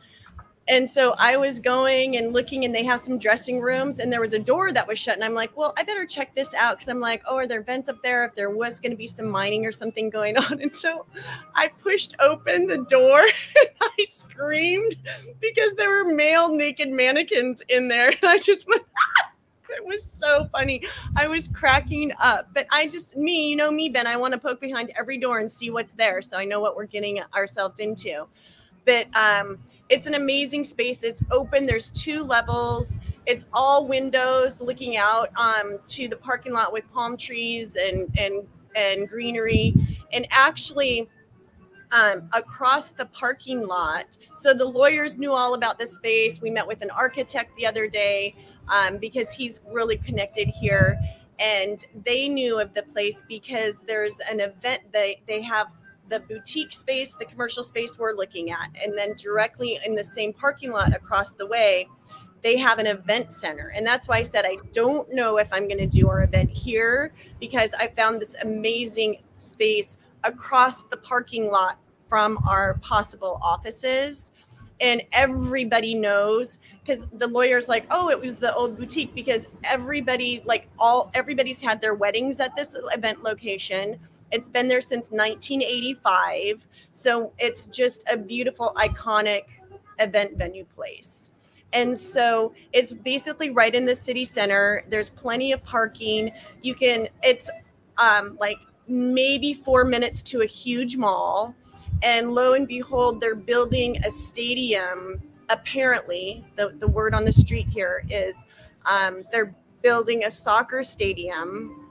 and 0.66 0.88
so 0.88 1.14
I 1.18 1.36
was 1.36 1.58
going 1.58 2.16
and 2.16 2.32
looking, 2.32 2.64
and 2.64 2.74
they 2.74 2.84
have 2.84 3.00
some 3.00 3.18
dressing 3.18 3.60
rooms, 3.60 3.98
and 3.98 4.10
there 4.10 4.20
was 4.20 4.32
a 4.32 4.38
door 4.38 4.72
that 4.72 4.88
was 4.88 4.98
shut. 4.98 5.14
And 5.14 5.24
I'm 5.24 5.34
like, 5.34 5.54
well, 5.56 5.74
I 5.78 5.82
better 5.82 6.06
check 6.06 6.34
this 6.34 6.54
out 6.54 6.76
because 6.76 6.88
I'm 6.88 7.00
like, 7.00 7.22
oh, 7.26 7.36
are 7.36 7.46
there 7.46 7.62
vents 7.62 7.88
up 7.88 8.02
there? 8.02 8.24
If 8.24 8.34
there 8.34 8.50
was 8.50 8.80
going 8.80 8.90
to 8.90 8.96
be 8.96 9.06
some 9.06 9.28
mining 9.28 9.66
or 9.66 9.72
something 9.72 10.08
going 10.08 10.36
on. 10.38 10.62
And 10.62 10.74
so 10.74 11.04
I 11.54 11.68
pushed 11.68 12.14
open 12.18 12.66
the 12.66 12.78
door 12.78 13.20
and 13.20 13.68
I 13.82 14.04
screamed 14.04 14.96
because 15.40 15.74
there 15.74 15.90
were 15.90 16.14
male 16.14 16.54
naked 16.54 16.90
mannequins 16.90 17.62
in 17.68 17.88
there. 17.88 18.14
And 18.24 18.30
I 18.30 18.38
just 18.38 18.66
went, 18.66 18.82
it 19.68 19.84
was 19.84 20.02
so 20.02 20.46
funny. 20.52 20.82
I 21.16 21.26
was 21.26 21.48
cracking 21.48 22.12
up. 22.20 22.48
But 22.54 22.66
I 22.70 22.86
just, 22.86 23.16
me, 23.16 23.50
you 23.50 23.56
know 23.56 23.70
me, 23.70 23.88
Ben, 23.88 24.06
I 24.06 24.16
want 24.16 24.32
to 24.32 24.38
poke 24.38 24.60
behind 24.60 24.92
every 24.98 25.18
door 25.18 25.38
and 25.38 25.50
see 25.50 25.70
what's 25.70 25.94
there. 25.94 26.22
So 26.22 26.38
I 26.38 26.44
know 26.44 26.60
what 26.60 26.76
we're 26.76 26.86
getting 26.86 27.20
ourselves 27.34 27.80
into. 27.80 28.26
But, 28.84 29.06
um, 29.16 29.58
it's 29.88 30.06
an 30.06 30.14
amazing 30.14 30.64
space. 30.64 31.04
It's 31.04 31.22
open. 31.30 31.66
There's 31.66 31.90
two 31.90 32.24
levels. 32.24 32.98
It's 33.26 33.46
all 33.52 33.86
windows 33.86 34.60
looking 34.60 34.96
out 34.96 35.30
um, 35.36 35.78
to 35.88 36.08
the 36.08 36.16
parking 36.16 36.52
lot 36.52 36.72
with 36.72 36.90
palm 36.92 37.16
trees 37.16 37.76
and 37.76 38.12
and 38.18 38.46
and 38.74 39.08
greenery. 39.08 39.74
And 40.12 40.26
actually, 40.30 41.08
um, 41.92 42.28
across 42.32 42.90
the 42.90 43.06
parking 43.06 43.66
lot. 43.66 44.16
So 44.32 44.52
the 44.52 44.64
lawyers 44.64 45.18
knew 45.18 45.32
all 45.32 45.54
about 45.54 45.78
this 45.78 45.94
space. 45.94 46.40
We 46.40 46.50
met 46.50 46.66
with 46.66 46.82
an 46.82 46.90
architect 46.90 47.54
the 47.56 47.66
other 47.66 47.86
day 47.86 48.34
um, 48.68 48.98
because 48.98 49.32
he's 49.32 49.62
really 49.70 49.96
connected 49.96 50.48
here, 50.48 50.98
and 51.38 51.84
they 52.04 52.28
knew 52.28 52.60
of 52.60 52.74
the 52.74 52.82
place 52.82 53.24
because 53.28 53.82
there's 53.86 54.20
an 54.30 54.40
event. 54.40 54.82
They 54.92 55.22
they 55.26 55.42
have 55.42 55.68
the 56.08 56.20
boutique 56.20 56.72
space, 56.72 57.14
the 57.14 57.24
commercial 57.24 57.62
space 57.62 57.98
we're 57.98 58.12
looking 58.12 58.50
at, 58.50 58.70
and 58.82 58.96
then 58.96 59.14
directly 59.14 59.78
in 59.86 59.94
the 59.94 60.04
same 60.04 60.32
parking 60.32 60.70
lot 60.70 60.94
across 60.94 61.34
the 61.34 61.46
way, 61.46 61.88
they 62.42 62.58
have 62.58 62.78
an 62.78 62.86
event 62.86 63.32
center. 63.32 63.72
And 63.74 63.86
that's 63.86 64.06
why 64.06 64.18
I 64.18 64.22
said 64.22 64.44
I 64.44 64.58
don't 64.72 65.12
know 65.12 65.38
if 65.38 65.52
I'm 65.52 65.66
going 65.66 65.78
to 65.78 65.86
do 65.86 66.08
our 66.08 66.22
event 66.22 66.50
here 66.50 67.12
because 67.40 67.72
I 67.74 67.88
found 67.88 68.20
this 68.20 68.36
amazing 68.42 69.22
space 69.34 69.96
across 70.24 70.84
the 70.84 70.96
parking 70.98 71.50
lot 71.50 71.78
from 72.08 72.38
our 72.46 72.74
possible 72.74 73.40
offices. 73.42 74.32
And 74.84 75.02
everybody 75.12 75.94
knows 75.94 76.60
because 76.84 77.06
the 77.14 77.26
lawyer's 77.26 77.68
like, 77.68 77.86
oh, 77.90 78.10
it 78.10 78.20
was 78.20 78.38
the 78.38 78.54
old 78.54 78.76
boutique 78.76 79.12
because 79.14 79.48
everybody, 79.64 80.42
like 80.44 80.68
all, 80.78 81.10
everybody's 81.14 81.60
had 81.60 81.80
their 81.80 81.94
weddings 81.94 82.38
at 82.38 82.54
this 82.54 82.76
event 82.94 83.24
location 83.24 83.98
it's 84.34 84.48
been 84.48 84.66
there 84.66 84.80
since 84.80 85.12
1985. 85.12 86.66
So 86.90 87.32
it's 87.38 87.68
just 87.68 88.04
a 88.10 88.16
beautiful, 88.16 88.72
iconic 88.76 89.44
event 90.00 90.36
venue 90.36 90.64
place. 90.74 91.30
And 91.72 91.96
so 91.96 92.52
it's 92.72 92.92
basically 92.92 93.50
right 93.50 93.72
in 93.72 93.84
the 93.84 93.94
city 93.94 94.24
center. 94.24 94.84
There's 94.88 95.08
plenty 95.08 95.52
of 95.52 95.62
parking. 95.64 96.32
You 96.62 96.74
can, 96.74 97.08
it's 97.22 97.48
um, 97.98 98.36
like 98.40 98.58
maybe 98.88 99.54
four 99.54 99.84
minutes 99.84 100.20
to 100.22 100.42
a 100.42 100.46
huge 100.46 100.96
mall. 100.96 101.54
And 102.04 102.32
lo 102.32 102.52
and 102.52 102.68
behold, 102.68 103.20
they're 103.20 103.34
building 103.34 103.96
a 104.04 104.10
stadium. 104.10 105.22
Apparently, 105.48 106.44
the, 106.56 106.74
the 106.78 106.86
word 106.86 107.14
on 107.14 107.24
the 107.24 107.32
street 107.32 107.66
here 107.68 108.04
is 108.10 108.44
um, 108.86 109.22
they're 109.32 109.54
building 109.82 110.24
a 110.24 110.30
soccer 110.30 110.82
stadium. 110.82 111.90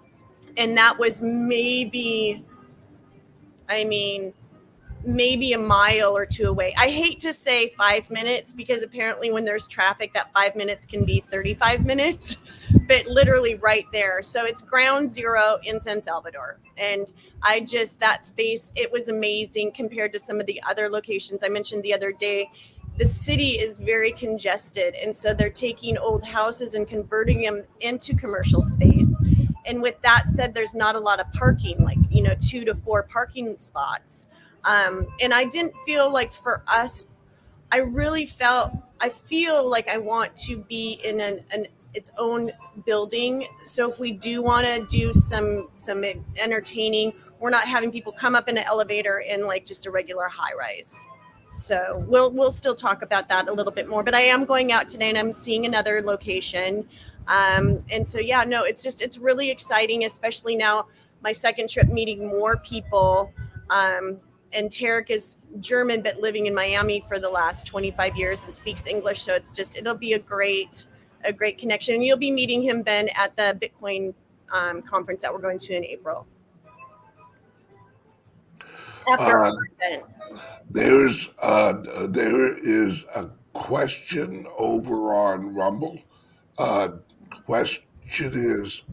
And 0.58 0.78
that 0.78 0.98
was 0.98 1.22
maybe 1.22 2.46
i 3.70 3.86
mean 3.86 4.34
maybe 5.06 5.54
a 5.54 5.58
mile 5.58 6.16
or 6.16 6.26
two 6.26 6.48
away. 6.48 6.74
I 6.78 6.90
hate 6.90 7.20
to 7.22 7.34
say 7.34 7.74
five 7.78 8.10
minutes 8.10 8.54
because 8.54 8.84
apparently 8.84 9.32
when 9.32 9.44
there's 9.44 9.68
traffic 9.68 10.14
that 10.14 10.32
five 10.34 10.56
minutes 10.56 10.86
can 10.86 11.04
be 11.04 11.24
35 11.30 11.86
minutes 11.86 12.38
but 12.88 13.06
literally 13.08 13.56
right 13.56 13.86
there. 13.92 14.22
So 14.22 14.46
it's 14.46 14.62
ground 14.62 15.10
zero 15.10 15.60
in 15.64 15.80
san 15.80 16.02
salvador. 16.02 16.60
And 16.78 17.12
i 17.42 17.60
just 17.60 18.00
that 18.00 18.24
space 18.26 18.72
it 18.76 18.92
was 18.92 19.10
amazing 19.10 19.72
compared 19.72 20.12
to 20.14 20.20
some 20.20 20.40
of 20.40 20.46
the 20.46 20.62
other 20.68 20.90
locations. 20.90 21.44
I 21.44 21.50
mentioned 21.50 21.84
the 21.84 21.94
other 21.94 22.12
day 22.12 22.50
the 22.98 23.06
city 23.06 23.60
is 23.60 23.80
very 23.80 24.12
congested. 24.12 24.94
And 24.96 25.16
so 25.16 25.34
they're 25.34 25.50
taking 25.50 25.98
old 25.98 26.24
houses 26.24 26.76
and 26.76 26.88
converting 26.88 27.42
them 27.42 27.64
into 27.82 28.16
commercial 28.16 28.62
space. 28.62 29.18
And 29.66 29.82
with 29.82 30.00
that 30.02 30.30
said 30.30 30.54
there's 30.54 30.76
not 30.76 30.96
a 30.96 31.00
lot 31.00 31.20
of 31.20 31.32
parking 31.34 31.84
like 31.84 31.98
you 32.10 32.22
know 32.22 32.36
two 32.40 32.66
to 32.66 32.76
four 32.76 33.04
parking 33.04 33.58
spots. 33.58 34.30
Um, 34.66 35.08
and 35.20 35.34
i 35.34 35.44
didn't 35.44 35.74
feel 35.86 36.12
like 36.12 36.32
for 36.32 36.64
us 36.68 37.06
i 37.72 37.78
really 37.78 38.26
felt 38.26 38.72
i 39.02 39.10
feel 39.10 39.70
like 39.70 39.90
i 39.90 39.98
want 39.98 40.34
to 40.38 40.58
be 40.58 41.02
in 41.04 41.20
an, 41.20 41.44
an 41.52 41.68
its 41.94 42.12
own 42.18 42.52
building 42.86 43.48
so 43.64 43.90
if 43.90 44.00
we 44.00 44.12
do 44.12 44.42
want 44.42 44.66
to 44.66 44.86
do 44.88 45.12
some 45.14 45.68
some 45.74 46.04
entertaining 46.38 47.14
we're 47.40 47.50
not 47.50 47.68
having 47.68 47.92
people 47.92 48.12
come 48.12 48.36
up 48.36 48.48
in 48.48 48.58
an 48.58 48.64
elevator 48.64 49.20
in 49.20 49.46
like 49.46 49.66
just 49.66 49.86
a 49.86 49.92
regular 49.92 50.28
high 50.28 50.54
rise 50.58 51.06
so 51.50 52.04
we'll 52.08 52.32
we'll 52.32 52.52
still 52.52 52.76
talk 52.76 53.02
about 53.02 53.30
that 53.30 53.48
a 53.48 53.54
little 53.54 53.72
bit 53.72 53.88
more 53.88 54.04
but 54.04 54.16
i 54.16 54.22
am 54.22 54.46
going 54.46 54.72
out 54.72 54.88
today 54.88 55.10
and 55.10 55.18
i'm 55.18 55.34
seeing 55.34 55.66
another 55.66 56.02
location 56.02 56.88
um, 57.28 57.84
and 57.90 58.08
so, 58.08 58.20
yeah, 58.20 58.44
no, 58.44 58.64
it's 58.64 58.84
just, 58.84 59.02
it's 59.02 59.18
really 59.18 59.50
exciting, 59.50 60.06
especially 60.06 60.56
now 60.56 60.88
my 61.22 61.32
second 61.32 61.70
trip 61.70 61.88
meeting 61.88 62.28
more 62.28 62.58
people. 62.58 63.32
Um, 63.70 64.20
and 64.52 64.70
Tarek 64.70 65.10
is 65.10 65.38
German, 65.60 66.02
but 66.02 66.20
living 66.20 66.46
in 66.46 66.54
Miami 66.54 67.04
for 67.08 67.18
the 67.18 67.30
last 67.30 67.66
25 67.66 68.16
years 68.16 68.46
and 68.46 68.56
speaks 68.56 68.86
English. 68.86 69.22
So 69.22 69.34
it's 69.34 69.52
just, 69.52 69.78
it'll 69.78 69.96
be 69.96 70.14
a 70.14 70.20
great, 70.20 70.86
a 71.24 71.34
great 71.34 71.58
connection. 71.58 71.96
And 71.96 72.04
you'll 72.06 72.18
be 72.18 72.32
meeting 72.32 72.62
him, 72.62 72.82
Ben, 72.82 73.10
at 73.16 73.36
the 73.36 73.58
Bitcoin 73.60 74.14
um, 74.52 74.82
conference 74.82 75.22
that 75.22 75.34
we're 75.34 75.42
going 75.42 75.60
to 75.60 75.76
in 75.76 75.84
April. 75.84 76.28
After 79.12 79.44
uh, 79.44 79.52
there's 80.70 81.32
uh, 81.40 82.08
there 82.08 82.54
is 82.54 83.06
a 83.16 83.30
question 83.52 84.48
over 84.58 85.14
on 85.14 85.54
Rumble. 85.54 86.00
Uh, 86.58 86.90
question 87.46 87.84
is 88.34 88.84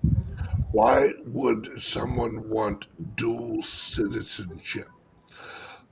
why 0.73 1.13
would 1.27 1.81
someone 1.81 2.49
want 2.49 2.87
dual 3.17 3.63
citizenship? 3.63 4.89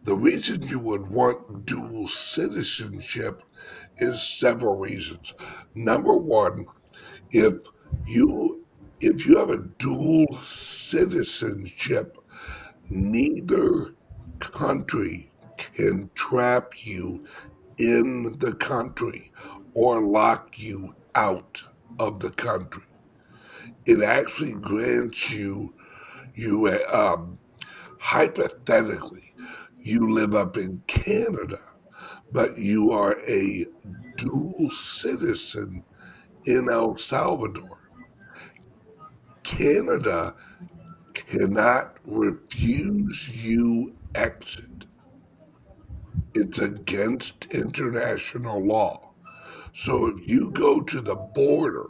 The 0.05 0.15
reason 0.15 0.63
you 0.63 0.79
would 0.79 1.09
want 1.11 1.67
dual 1.67 2.09
citizenship 2.09 3.43
is 3.99 4.23
several 4.23 4.77
reasons. 4.77 5.35
Number 5.75 6.17
one, 6.17 6.67
if 7.31 7.67
you 8.07 8.65
if 9.01 9.27
you 9.27 9.39
have 9.39 9.51
a 9.51 9.59
dual 9.79 10.27
citizenship, 10.45 12.19
neither 12.91 13.95
country 14.41 15.31
can 15.57 16.11
trap 16.15 16.73
you 16.85 17.25
in 17.79 18.37
the 18.39 18.53
country 18.55 19.31
or 19.75 20.03
lock 20.03 20.59
you 20.59 20.95
out 21.15 21.63
of 21.99 22.21
the 22.21 22.31
country. 22.31 22.83
It 23.87 24.03
actually 24.03 24.55
grants 24.55 25.31
you, 25.31 25.75
you 26.35 26.69
um, 26.93 27.39
hypothetically, 27.99 29.35
you 29.79 30.13
live 30.13 30.35
up 30.35 30.57
in 30.57 30.83
Canada, 30.87 31.61
but 32.33 32.59
you 32.59 32.91
are 32.91 33.19
a 33.27 33.67
dual 34.17 34.71
citizen 34.71 35.85
in 36.45 36.69
El 36.71 36.97
Salvador. 36.97 37.79
Canada 39.43 40.35
cannot 41.15 41.97
refuse 42.05 43.29
you 43.29 43.95
exit. 44.15 44.87
It's 46.35 46.59
against 46.59 47.47
international 47.47 48.63
law. 48.63 49.11
So 49.73 50.07
if 50.09 50.29
you 50.29 50.51
go 50.51 50.81
to 50.83 51.01
the 51.01 51.15
border 51.15 51.87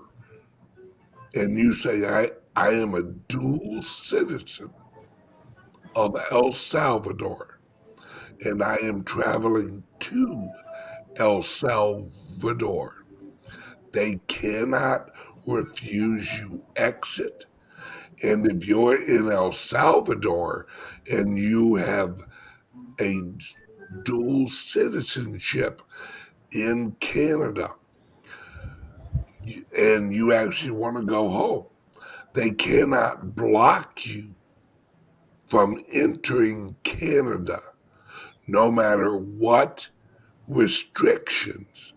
and 1.34 1.58
you 1.58 1.72
say, 1.72 2.06
I, 2.06 2.30
I 2.54 2.70
am 2.70 2.94
a 2.94 3.02
dual 3.02 3.82
citizen 3.82 4.70
of 5.94 6.16
El 6.30 6.52
Salvador 6.52 7.57
and 8.44 8.62
I 8.62 8.76
am 8.76 9.02
traveling 9.04 9.82
to 10.00 10.50
El 11.16 11.42
Salvador, 11.42 13.04
they 13.92 14.20
cannot 14.26 15.10
refuse 15.46 16.38
you 16.38 16.64
exit. 16.76 17.46
And 18.22 18.46
if 18.50 18.66
you're 18.66 19.00
in 19.00 19.30
El 19.30 19.52
Salvador 19.52 20.66
and 21.10 21.38
you 21.38 21.76
have 21.76 22.20
a 23.00 23.20
dual 24.04 24.48
citizenship 24.48 25.82
in 26.50 26.92
Canada 27.00 27.70
and 29.76 30.12
you 30.12 30.32
actually 30.32 30.72
want 30.72 30.98
to 30.98 31.04
go 31.04 31.28
home, 31.28 31.66
they 32.34 32.50
cannot 32.50 33.34
block 33.34 34.04
you 34.06 34.34
from 35.46 35.80
entering 35.90 36.76
Canada 36.84 37.60
no 38.48 38.70
matter 38.70 39.14
what 39.16 39.88
restrictions 40.48 41.92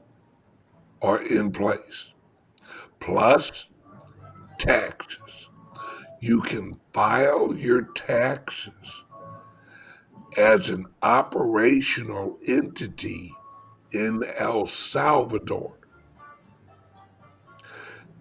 are 1.02 1.22
in 1.22 1.52
place. 1.52 2.14
Plus 3.00 3.70
taxes. 4.60 5.50
You 6.20 6.42
can 6.42 6.80
file 6.94 7.56
your 7.56 7.82
taxes 7.82 9.06
as 10.38 10.70
an 10.70 10.86
operational 11.02 12.38
entity 12.46 13.34
in 13.92 14.22
El 14.38 14.68
Salvador. 14.68 15.74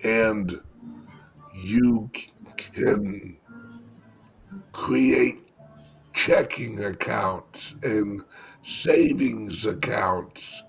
And 0.02 0.60
you 1.52 2.10
can 2.56 3.36
create 4.72 5.49
checking 6.20 6.84
accounts 6.84 7.74
and 7.82 8.22
savings 8.60 9.64
accounts 9.64 10.62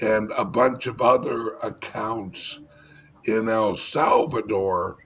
and 0.00 0.30
a 0.36 0.44
bunch 0.44 0.86
of 0.86 1.02
other 1.02 1.56
accounts 1.56 2.60
in 3.24 3.48
El 3.48 3.74
Salvador 3.74 4.96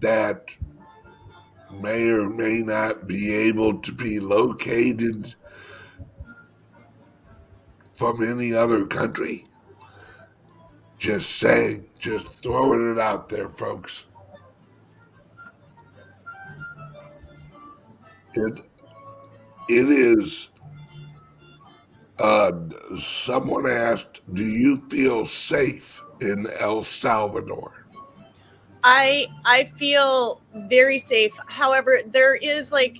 that 0.00 0.56
may 1.78 2.08
or 2.08 2.30
may 2.30 2.62
not 2.62 3.06
be 3.06 3.34
able 3.34 3.78
to 3.80 3.92
be 3.92 4.18
located 4.18 5.34
from 7.92 8.22
any 8.26 8.54
other 8.54 8.86
country. 8.86 9.44
Just 10.98 11.36
saying, 11.36 11.84
just 11.98 12.42
throwing 12.42 12.92
it 12.92 12.98
out 12.98 13.28
there, 13.28 13.50
folks. 13.50 14.05
It, 18.36 18.62
it 19.68 19.88
is. 19.88 20.50
Uh, 22.18 22.52
someone 22.98 23.68
asked, 23.68 24.22
"Do 24.34 24.44
you 24.44 24.76
feel 24.88 25.26
safe 25.26 26.02
in 26.20 26.46
El 26.58 26.82
Salvador?" 26.82 27.86
I 28.84 29.26
I 29.44 29.64
feel 29.76 30.40
very 30.54 30.98
safe. 30.98 31.32
However, 31.46 32.00
there 32.06 32.36
is 32.36 32.72
like 32.72 32.98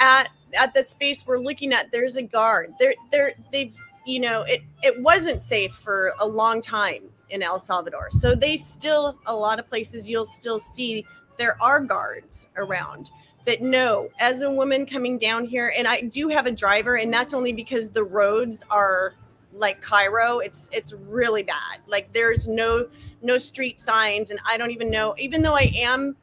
at 0.00 0.28
at 0.58 0.74
the 0.74 0.82
space 0.82 1.26
we're 1.26 1.38
looking 1.38 1.72
at, 1.72 1.92
there's 1.92 2.16
a 2.16 2.22
guard. 2.22 2.74
There 2.78 2.94
there 3.12 3.32
they've 3.52 3.74
you 4.04 4.20
know 4.20 4.42
it 4.42 4.62
it 4.82 5.00
wasn't 5.00 5.40
safe 5.40 5.72
for 5.72 6.14
a 6.20 6.26
long 6.26 6.60
time 6.60 7.04
in 7.30 7.42
El 7.42 7.58
Salvador. 7.58 8.10
So 8.10 8.34
they 8.34 8.56
still 8.56 9.18
a 9.26 9.34
lot 9.34 9.58
of 9.58 9.68
places 9.68 10.08
you'll 10.08 10.26
still 10.26 10.58
see 10.58 11.06
there 11.38 11.56
are 11.62 11.80
guards 11.80 12.48
around. 12.56 13.10
But 13.44 13.62
no, 13.62 14.10
as 14.20 14.42
a 14.42 14.50
woman 14.50 14.86
coming 14.86 15.18
down 15.18 15.44
here, 15.46 15.72
and 15.76 15.88
I 15.88 16.02
do 16.02 16.28
have 16.28 16.46
a 16.46 16.52
driver, 16.52 16.96
and 16.96 17.12
that's 17.12 17.32
only 17.32 17.52
because 17.52 17.88
the 17.88 18.04
roads 18.04 18.64
are 18.70 19.14
like 19.52 19.80
Cairo. 19.80 20.38
It's 20.38 20.68
it's 20.72 20.92
really 20.92 21.42
bad. 21.42 21.78
Like 21.86 22.12
there's 22.12 22.46
no 22.46 22.86
no 23.22 23.38
street 23.38 23.80
signs, 23.80 24.30
and 24.30 24.38
I 24.46 24.56
don't 24.56 24.70
even 24.70 24.90
know. 24.90 25.14
Even 25.18 25.42
though 25.42 25.54
I 25.54 25.72
am, 25.74 26.16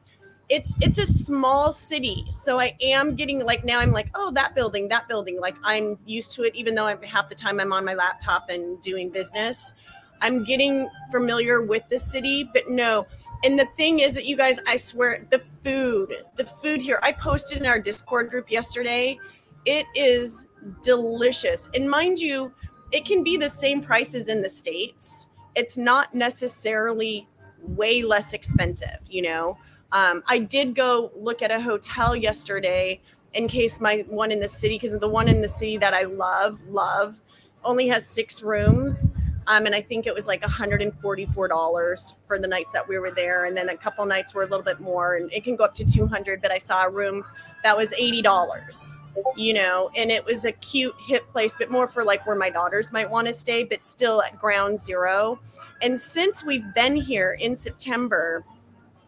it's 0.48 0.74
it's 0.80 0.98
a 0.98 1.06
small 1.06 1.72
city, 1.72 2.26
so 2.30 2.58
I 2.60 2.76
am 2.80 3.14
getting 3.16 3.44
like 3.44 3.64
now 3.64 3.80
I'm 3.80 3.92
like, 3.92 4.10
oh, 4.14 4.30
that 4.32 4.54
building, 4.54 4.88
that 4.88 5.08
building. 5.08 5.40
Like 5.40 5.56
I'm 5.62 5.98
used 6.06 6.32
to 6.34 6.44
it, 6.44 6.54
even 6.54 6.74
though 6.74 6.86
I'm 6.86 7.02
half 7.02 7.28
the 7.28 7.34
time 7.34 7.60
I'm 7.60 7.72
on 7.72 7.84
my 7.84 7.94
laptop 7.94 8.48
and 8.48 8.80
doing 8.80 9.10
business. 9.10 9.74
I'm 10.20 10.42
getting 10.44 10.88
familiar 11.10 11.62
with 11.62 11.88
the 11.88 11.98
city, 11.98 12.48
but 12.52 12.68
no. 12.68 13.06
And 13.44 13.58
the 13.58 13.66
thing 13.76 14.00
is 14.00 14.14
that 14.14 14.24
you 14.24 14.36
guys, 14.36 14.58
I 14.66 14.76
swear, 14.76 15.24
the 15.30 15.42
food, 15.68 16.24
the 16.36 16.44
food 16.44 16.80
here, 16.80 16.98
I 17.02 17.12
posted 17.12 17.58
in 17.58 17.66
our 17.66 17.78
Discord 17.78 18.30
group 18.30 18.50
yesterday. 18.50 19.18
It 19.64 19.86
is 19.94 20.46
delicious. 20.82 21.68
And 21.74 21.90
mind 21.90 22.18
you, 22.18 22.52
it 22.90 23.04
can 23.04 23.22
be 23.22 23.36
the 23.36 23.48
same 23.48 23.82
prices 23.82 24.28
in 24.28 24.42
the 24.42 24.48
States 24.48 25.26
it's 25.58 25.76
not 25.76 26.14
necessarily 26.14 27.26
way 27.60 28.02
less 28.02 28.32
expensive, 28.32 29.00
you 29.08 29.22
know. 29.22 29.58
Um, 29.90 30.22
I 30.28 30.38
did 30.38 30.76
go 30.76 31.10
look 31.16 31.42
at 31.42 31.50
a 31.50 31.60
hotel 31.60 32.14
yesterday 32.14 33.00
in 33.34 33.48
case 33.48 33.80
my 33.80 34.04
one 34.08 34.30
in 34.30 34.38
the 34.38 34.48
city, 34.48 34.76
because 34.76 34.96
the 34.98 35.08
one 35.08 35.26
in 35.28 35.40
the 35.40 35.48
city 35.48 35.76
that 35.78 35.94
I 35.94 36.02
love, 36.02 36.60
love, 36.68 37.20
only 37.64 37.88
has 37.88 38.06
six 38.06 38.42
rooms. 38.42 39.10
Um, 39.48 39.64
and 39.64 39.74
I 39.74 39.80
think 39.80 40.06
it 40.06 40.14
was 40.14 40.26
like 40.26 40.42
$144 40.42 42.14
for 42.26 42.38
the 42.38 42.46
nights 42.46 42.72
that 42.74 42.86
we 42.86 42.98
were 42.98 43.10
there. 43.10 43.46
And 43.46 43.56
then 43.56 43.70
a 43.70 43.76
couple 43.76 44.04
nights 44.04 44.34
were 44.34 44.42
a 44.42 44.46
little 44.46 44.62
bit 44.62 44.78
more, 44.78 45.16
and 45.16 45.32
it 45.32 45.42
can 45.42 45.56
go 45.56 45.64
up 45.64 45.74
to 45.76 45.86
200. 45.86 46.42
But 46.42 46.52
I 46.52 46.58
saw 46.58 46.84
a 46.84 46.90
room 46.90 47.24
that 47.64 47.76
was 47.76 47.90
$80, 47.92 48.98
you 49.36 49.54
know, 49.54 49.90
and 49.96 50.10
it 50.10 50.24
was 50.24 50.44
a 50.44 50.52
cute, 50.52 50.94
hip 51.00 51.26
place, 51.32 51.56
but 51.58 51.70
more 51.70 51.88
for 51.88 52.04
like 52.04 52.26
where 52.26 52.36
my 52.36 52.50
daughters 52.50 52.92
might 52.92 53.10
want 53.10 53.26
to 53.26 53.32
stay, 53.32 53.64
but 53.64 53.84
still 53.84 54.22
at 54.22 54.38
ground 54.38 54.78
zero. 54.78 55.40
And 55.80 55.98
since 55.98 56.44
we've 56.44 56.74
been 56.74 56.96
here 56.96 57.32
in 57.32 57.56
September, 57.56 58.44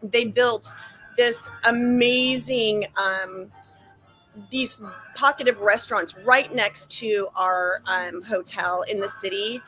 they 0.03 0.24
built 0.24 0.72
this 1.18 1.51
amazing, 1.64 2.86
um, 2.97 3.53
these 4.51 4.80
pocket 5.14 5.49
of 5.49 5.61
restaurants 5.61 6.16
right 6.24 6.53
next 6.55 6.91
to 6.93 7.28
our 7.36 7.82
um, 7.86 8.22
hotel 8.22 8.82
in 8.82 9.01
the 9.01 9.09
city 9.09 9.61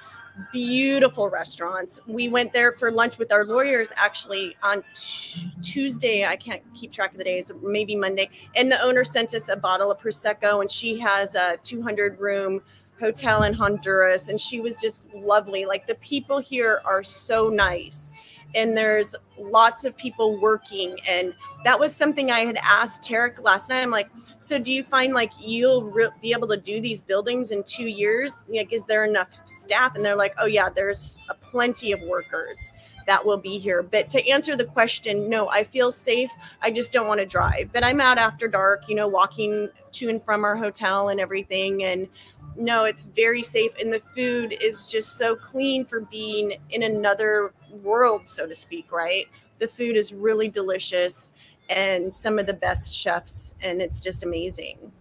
beautiful 0.52 1.28
restaurants. 1.28 2.00
We 2.06 2.28
went 2.28 2.52
there 2.52 2.72
for 2.72 2.90
lunch 2.90 3.18
with 3.18 3.32
our 3.32 3.44
lawyers 3.44 3.88
actually 3.96 4.56
on 4.62 4.82
t- 4.94 5.50
Tuesday. 5.62 6.24
I 6.24 6.36
can't 6.36 6.62
keep 6.74 6.92
track 6.92 7.12
of 7.12 7.18
the 7.18 7.24
days, 7.24 7.52
maybe 7.62 7.96
Monday. 7.96 8.30
And 8.56 8.70
the 8.70 8.80
owner 8.80 9.04
sent 9.04 9.34
us 9.34 9.48
a 9.48 9.56
bottle 9.56 9.90
of 9.90 9.98
Prosecco, 10.00 10.60
and 10.60 10.70
she 10.70 10.98
has 11.00 11.34
a 11.34 11.58
200 11.62 12.18
room 12.18 12.60
hotel 12.98 13.42
in 13.42 13.52
Honduras. 13.52 14.28
And 14.28 14.40
she 14.40 14.60
was 14.60 14.80
just 14.80 15.12
lovely. 15.14 15.64
Like 15.64 15.86
the 15.86 15.96
people 15.96 16.38
here 16.38 16.80
are 16.84 17.02
so 17.02 17.48
nice. 17.48 18.12
And 18.54 18.76
there's 18.76 19.14
lots 19.38 19.84
of 19.84 19.96
people 19.96 20.38
working. 20.38 20.98
And 21.08 21.34
that 21.64 21.78
was 21.78 21.94
something 21.94 22.30
I 22.30 22.40
had 22.40 22.58
asked 22.62 23.02
Tarek 23.02 23.42
last 23.42 23.70
night. 23.70 23.82
I'm 23.82 23.90
like, 23.90 24.10
so 24.42 24.58
do 24.58 24.72
you 24.72 24.82
find 24.82 25.14
like 25.14 25.32
you'll 25.40 25.84
re- 25.84 26.10
be 26.20 26.32
able 26.32 26.48
to 26.48 26.56
do 26.56 26.80
these 26.80 27.00
buildings 27.00 27.52
in 27.52 27.62
two 27.62 27.86
years? 27.86 28.40
Like, 28.48 28.72
is 28.72 28.84
there 28.84 29.04
enough 29.04 29.40
staff? 29.46 29.94
And 29.94 30.04
they're 30.04 30.16
like, 30.16 30.34
oh 30.40 30.46
yeah, 30.46 30.68
there's 30.68 31.18
a 31.30 31.34
plenty 31.34 31.92
of 31.92 32.00
workers 32.02 32.72
that 33.06 33.24
will 33.24 33.36
be 33.36 33.58
here. 33.58 33.82
But 33.82 34.10
to 34.10 34.28
answer 34.28 34.56
the 34.56 34.64
question, 34.64 35.28
no, 35.28 35.48
I 35.48 35.62
feel 35.62 35.92
safe. 35.92 36.30
I 36.60 36.70
just 36.72 36.92
don't 36.92 37.06
want 37.06 37.20
to 37.20 37.26
drive. 37.26 37.70
But 37.72 37.84
I'm 37.84 38.00
out 38.00 38.18
after 38.18 38.48
dark, 38.48 38.88
you 38.88 38.96
know, 38.96 39.06
walking 39.06 39.68
to 39.92 40.08
and 40.08 40.22
from 40.24 40.44
our 40.44 40.56
hotel 40.56 41.08
and 41.08 41.20
everything. 41.20 41.84
And 41.84 42.08
no, 42.56 42.84
it's 42.84 43.04
very 43.04 43.42
safe. 43.42 43.72
And 43.80 43.92
the 43.92 44.02
food 44.14 44.56
is 44.60 44.86
just 44.86 45.18
so 45.18 45.36
clean 45.36 45.84
for 45.84 46.00
being 46.00 46.54
in 46.70 46.82
another 46.82 47.52
world, 47.70 48.26
so 48.26 48.46
to 48.46 48.54
speak, 48.54 48.90
right? 48.90 49.26
The 49.60 49.68
food 49.68 49.96
is 49.96 50.12
really 50.12 50.48
delicious 50.48 51.30
and 51.76 52.14
some 52.14 52.38
of 52.38 52.46
the 52.46 52.54
best 52.54 52.94
chefs, 52.94 53.54
and 53.60 53.80
it's 53.80 54.00
just 54.00 54.22
amazing. 54.22 54.92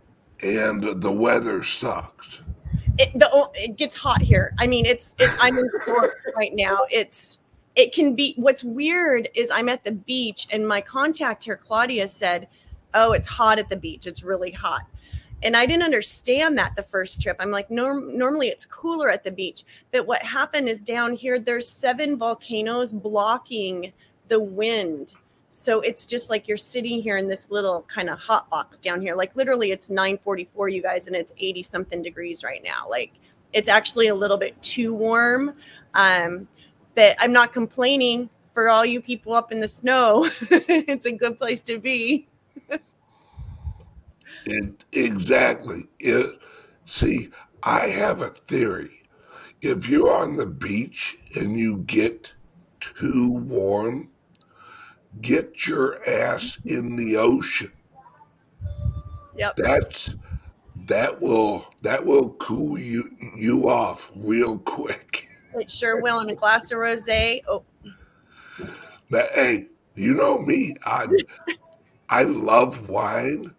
And 0.44 1.02
the 1.02 1.12
weather 1.12 1.64
sucks. 1.64 2.42
It, 2.98 3.18
the, 3.18 3.50
it 3.56 3.78
gets 3.78 3.96
hot 3.96 4.22
here. 4.22 4.54
I 4.60 4.68
mean, 4.68 4.86
it's 4.86 5.16
it, 5.20 5.30
I'm 5.40 5.58
in 5.58 5.70
Florida 5.84 6.14
right 6.36 6.54
now. 6.54 6.80
It's 6.90 7.40
it 7.76 7.94
can 7.94 8.16
be. 8.16 8.34
What's 8.38 8.64
weird 8.64 9.30
is 9.34 9.52
I'm 9.52 9.70
at 9.70 9.84
the 9.84 9.92
beach, 9.92 10.48
and 10.52 10.68
my 10.68 10.82
contact 10.82 11.44
here, 11.44 11.56
Claudia, 11.56 12.08
said, 12.08 12.48
"Oh, 12.94 13.14
it's 13.14 13.28
hot 13.28 13.60
at 13.60 13.70
the 13.70 13.78
beach. 13.78 14.08
It's 14.08 14.24
really 14.24 14.52
hot." 14.52 14.82
And 15.44 15.58
I 15.58 15.66
didn't 15.66 15.84
understand 15.84 16.58
that 16.58 16.76
the 16.76 16.84
first 16.84 17.22
trip. 17.22 17.38
I'm 17.40 17.50
like, 17.50 17.72
norm- 17.72 18.16
normally 18.16 18.50
it's 18.50 18.66
cooler 18.66 19.10
at 19.10 19.24
the 19.24 19.32
beach. 19.32 19.64
But 19.92 20.06
what 20.06 20.22
happened 20.22 20.70
is 20.70 20.82
down 20.82 21.16
here, 21.16 21.40
there's 21.40 21.68
seven 21.68 22.18
volcanoes 22.18 22.94
blocking 22.94 23.92
the 24.28 24.40
wind 24.40 25.16
so 25.54 25.82
it's 25.82 26.06
just 26.06 26.30
like 26.30 26.48
you're 26.48 26.56
sitting 26.56 27.02
here 27.02 27.18
in 27.18 27.28
this 27.28 27.52
little 27.52 27.82
kind 27.90 28.10
of 28.10 28.18
hot 28.18 28.50
box 28.50 28.78
down 28.78 29.02
here. 29.02 29.16
Like 29.16 29.36
literally 29.36 29.72
it's 29.72 29.90
944, 29.90 30.70
you 30.70 30.82
guys, 30.82 31.08
and 31.08 31.16
it's 31.16 31.34
80 31.38 31.62
something 31.64 32.02
degrees 32.02 32.42
right 32.42 32.64
now. 32.64 32.88
Like 32.90 33.12
it's 33.52 33.68
actually 33.68 34.08
a 34.08 34.16
little 34.16 34.38
bit 34.38 34.60
too 34.62 34.94
warm. 34.94 35.56
Um, 35.94 36.48
but 36.96 37.18
I'm 37.20 37.34
not 37.34 37.52
complaining 37.52 38.30
for 38.54 38.70
all 38.70 38.86
you 38.86 39.02
people 39.02 39.34
up 39.34 39.52
in 39.52 39.60
the 39.60 39.68
snow. 39.68 40.30
it's 40.50 41.06
a 41.06 41.12
good 41.12 41.38
place 41.38 41.62
to 41.64 41.80
be. 41.80 42.30
it, 44.46 44.86
exactly. 44.94 45.82
It, 46.00 46.40
see, 46.86 47.30
I 47.62 47.88
have 47.88 48.22
a 48.22 48.30
theory. 48.30 49.04
If 49.60 49.90
you're 49.90 50.14
on 50.14 50.38
the 50.38 50.46
beach 50.46 51.18
and 51.36 51.60
you 51.60 51.80
get 51.80 52.34
too 52.80 53.32
warm, 53.32 54.08
get 55.22 55.68
your 55.68 56.08
ass 56.08 56.60
in 56.66 56.96
the 56.96 57.18
ocean. 57.18 57.72
Yep. 59.36 59.56
That's 59.58 60.16
that 60.88 61.22
will 61.22 61.74
that 61.82 62.06
will 62.06 62.32
cool 62.34 62.78
you 62.78 63.10
you 63.36 63.70
off 63.70 64.12
real 64.16 64.58
quick. 64.60 65.28
It 65.54 65.70
sure 65.70 66.02
will. 66.02 66.20
And 66.20 66.30
a 66.30 66.36
glass 66.36 66.72
of 66.72 66.80
rosé. 66.80 67.42
Oh, 67.48 67.64
Now, 69.10 69.24
hey, 69.36 69.68
you 69.96 70.14
know 70.14 70.40
me. 70.40 70.76
I 70.86 71.08
I 72.10 72.24
love 72.24 72.90
wine. 72.90 73.56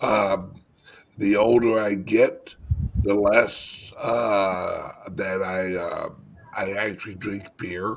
Um, 0.00 0.54
the 1.16 1.36
older 1.36 1.80
I 1.80 1.94
get, 1.94 2.54
the 3.02 3.14
less 3.14 3.92
uh, 3.98 4.92
that 5.10 5.42
I 5.42 5.74
uh, 5.74 6.08
I 6.56 6.72
actually 6.72 7.14
drink 7.14 7.44
beer 7.56 7.96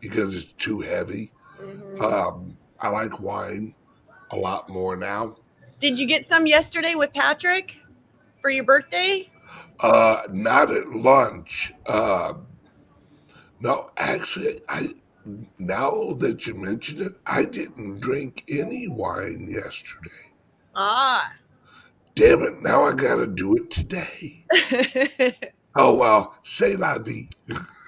because 0.00 0.34
it's 0.36 0.52
too 0.52 0.80
heavy. 0.80 1.32
Mhm. 1.62 2.00
Um, 2.02 2.56
I 2.80 2.88
like 2.88 3.20
wine 3.20 3.74
a 4.30 4.36
lot 4.36 4.68
more 4.68 4.96
now. 4.96 5.36
Did 5.78 5.98
you 5.98 6.06
get 6.06 6.24
some 6.24 6.46
yesterday 6.46 6.94
with 6.94 7.12
Patrick 7.12 7.76
for 8.40 8.50
your 8.50 8.64
birthday? 8.64 9.30
Uh, 9.80 10.22
not 10.30 10.70
at 10.70 10.90
lunch. 10.90 11.72
Uh, 11.86 12.34
no, 13.60 13.90
actually, 13.96 14.60
I 14.68 14.94
now 15.58 16.14
that 16.18 16.46
you 16.46 16.54
mention 16.54 17.02
it, 17.02 17.14
I 17.26 17.44
didn't 17.44 18.00
drink 18.00 18.44
any 18.48 18.88
wine 18.88 19.46
yesterday. 19.48 20.10
Ah. 20.74 21.32
Damn 22.14 22.42
it! 22.42 22.62
Now 22.62 22.84
I 22.84 22.92
got 22.92 23.16
to 23.16 23.26
do 23.26 23.56
it 23.56 23.70
today. 23.70 24.44
Oh 25.74 25.98
well, 25.98 26.36
say 26.42 26.76
la 26.76 26.98
vie. 26.98 27.28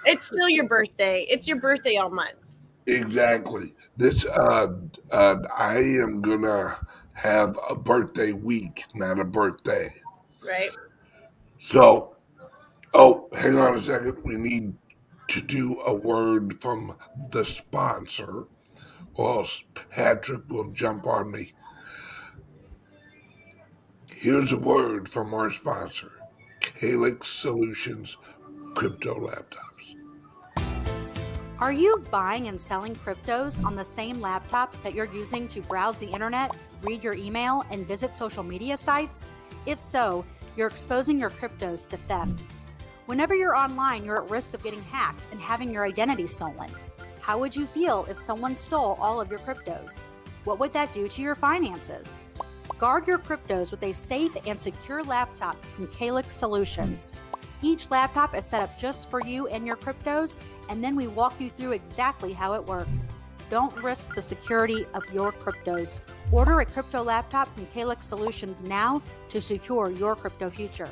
it's 0.07 0.27
still 0.27 0.49
your 0.49 0.65
birthday. 0.67 1.27
It's 1.29 1.47
your 1.47 1.61
birthday 1.61 1.97
all 1.97 2.11
month. 2.11 2.44
Exactly. 2.87 3.75
This 3.97 4.27
uh, 4.27 4.69
uh, 5.11 5.37
I 5.57 5.77
am 5.79 6.21
gonna 6.21 6.77
have 7.15 7.59
a 7.71 7.77
birthday 7.77 8.33
week, 8.33 8.85
not 8.95 9.19
a 9.19 9.25
birthday. 9.25 9.89
Right. 10.45 10.71
So, 11.59 12.17
oh, 12.93 13.29
hang 13.33 13.57
on 13.57 13.77
a 13.77 13.83
second. 13.83 14.19
We 14.25 14.37
need 14.37 14.75
to 15.29 15.41
do 15.41 15.81
a 15.87 15.95
word 15.95 16.61
from 16.61 16.97
the 17.31 17.45
sponsor, 17.45 18.45
or 19.15 19.31
else 19.39 19.63
Patrick 19.91 20.43
will 20.51 20.71
jump 20.73 21.07
on 21.07 21.31
me. 21.31 21.53
Here's 24.15 24.53
a 24.53 24.59
word 24.59 25.09
from 25.09 25.33
our 25.33 25.51
sponsor, 25.51 26.13
Calyx 26.61 27.29
Solutions 27.29 28.17
Crypto 28.75 29.15
Laptops. 29.15 29.74
Are 31.65 31.73
you 31.73 32.05
buying 32.11 32.49
and 32.49 32.61
selling 32.61 32.95
cryptos 32.95 33.65
on 33.65 33.75
the 33.75 33.87
same 33.87 34.21
laptop 34.21 34.77
that 34.83 34.95
you're 34.95 35.11
using 35.11 35.49
to 35.49 35.63
browse 35.63 35.97
the 35.97 36.11
internet, 36.11 36.55
read 36.83 37.03
your 37.03 37.15
email, 37.15 37.65
and 37.71 37.87
visit 37.87 38.15
social 38.15 38.43
media 38.43 38.77
sites? 38.77 39.33
If 39.65 39.81
so, 39.81 40.27
you're 40.59 40.69
exposing 40.69 41.19
your 41.19 41.31
cryptos 41.31 41.89
to 41.89 41.97
theft. 41.97 42.45
Whenever 43.07 43.35
you're 43.35 43.57
online, 43.57 44.05
you're 44.05 44.23
at 44.23 44.29
risk 44.29 44.53
of 44.53 44.63
getting 44.63 44.83
hacked 44.83 45.25
and 45.33 45.41
having 45.41 45.73
your 45.73 45.87
identity 45.87 46.27
stolen. 46.27 46.69
How 47.23 47.39
would 47.39 47.57
you 47.57 47.65
feel 47.65 48.05
if 48.11 48.19
someone 48.19 48.57
stole 48.57 48.99
all 49.01 49.19
of 49.19 49.31
your 49.31 49.41
cryptos? 49.41 50.01
What 50.45 50.59
would 50.59 50.75
that 50.75 50.93
do 50.93 51.09
to 51.09 51.23
your 51.23 51.35
finances? 51.35 52.21
Guard 52.77 53.07
your 53.07 53.19
cryptos 53.19 53.71
with 53.71 53.83
a 53.85 53.93
safe 53.93 54.37
and 54.47 54.61
secure 54.61 55.03
laptop 55.03 55.65
from 55.65 55.87
Calyx 55.87 56.35
Solutions. 56.35 57.17
Each 57.63 57.91
laptop 57.91 58.37
is 58.37 58.45
set 58.45 58.61
up 58.61 58.79
just 58.79 59.09
for 59.09 59.23
you 59.23 59.47
and 59.47 59.67
your 59.67 59.77
cryptos, 59.77 60.39
and 60.69 60.83
then 60.83 60.97
we 60.97 61.07
walk 61.07 61.41
you 61.41 61.51
through 61.51 61.73
exactly 61.73 62.33
how 62.33 62.55
it 62.55 62.65
works. 62.65 63.15
Don't 63.51 63.83
risk 63.83 64.15
the 64.15 64.23
security 64.23 64.87
of 64.95 65.05
your 65.13 65.33
cryptos. 65.33 65.99
Order 66.33 66.61
a 66.61 66.67
crypto 66.67 67.03
laptop 67.03 67.55
from 67.55 67.67
Calyx 67.67 68.05
Solutions 68.05 68.63
now 68.63 69.03
to 69.29 69.41
secure 69.41 69.91
your 69.91 70.17
crypto 70.17 70.51
future. 70.51 70.89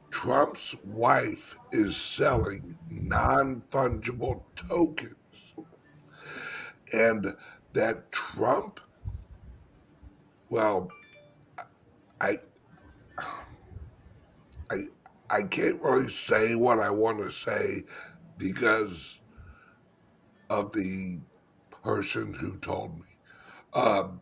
Trump's 0.09 0.75
wife 0.85 1.55
is 1.71 1.97
selling 1.97 2.77
non 2.89 3.61
fungible 3.61 4.43
tokens. 4.55 5.53
And 6.93 7.35
that 7.73 8.11
Trump, 8.11 8.79
well, 10.49 10.89
I, 12.21 12.37
I 15.31 15.43
can't 15.43 15.81
really 15.81 16.09
say 16.09 16.55
what 16.55 16.79
I 16.79 16.89
want 16.89 17.19
to 17.19 17.31
say 17.31 17.83
because 18.37 19.21
of 20.49 20.73
the 20.73 21.21
person 21.83 22.33
who 22.33 22.57
told 22.57 22.99
me. 22.99 23.05
Um, 23.73 24.19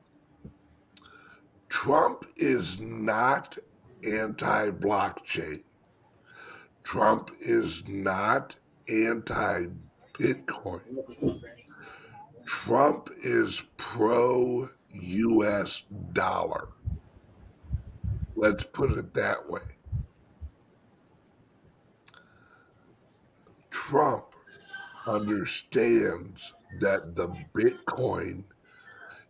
Trump 1.67 2.25
is 2.35 2.79
not 2.79 3.57
anti 4.03 4.69
blockchain. 4.69 5.63
Trump 6.83 7.31
is 7.39 7.87
not 7.87 8.55
anti 8.87 9.65
Bitcoin. 10.13 11.41
Trump 12.45 13.09
is 13.23 13.65
pro 13.77 14.69
US 14.91 15.83
dollar. 16.13 16.69
Let's 18.35 18.63
put 18.63 18.91
it 18.91 19.13
that 19.15 19.49
way. 19.49 19.78
Trump 23.89 24.25
understands 25.07 26.53
that 26.79 27.15
the 27.15 27.27
Bitcoin 27.55 28.43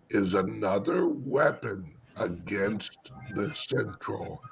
is 0.09 0.33
another 0.33 1.07
weapon 1.07 1.93
against 2.17 3.13
the 3.35 3.53
central 3.53 4.43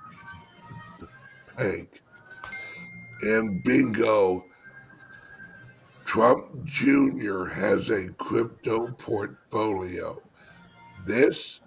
bank. 1.58 2.02
And 3.20 3.62
bingo, 3.66 4.46
Trump 6.06 6.64
Jr. 6.64 7.44
has 7.44 7.90
a 7.90 8.08
crypto 8.14 8.94
portfolio. 8.94 10.22
This 11.06 11.60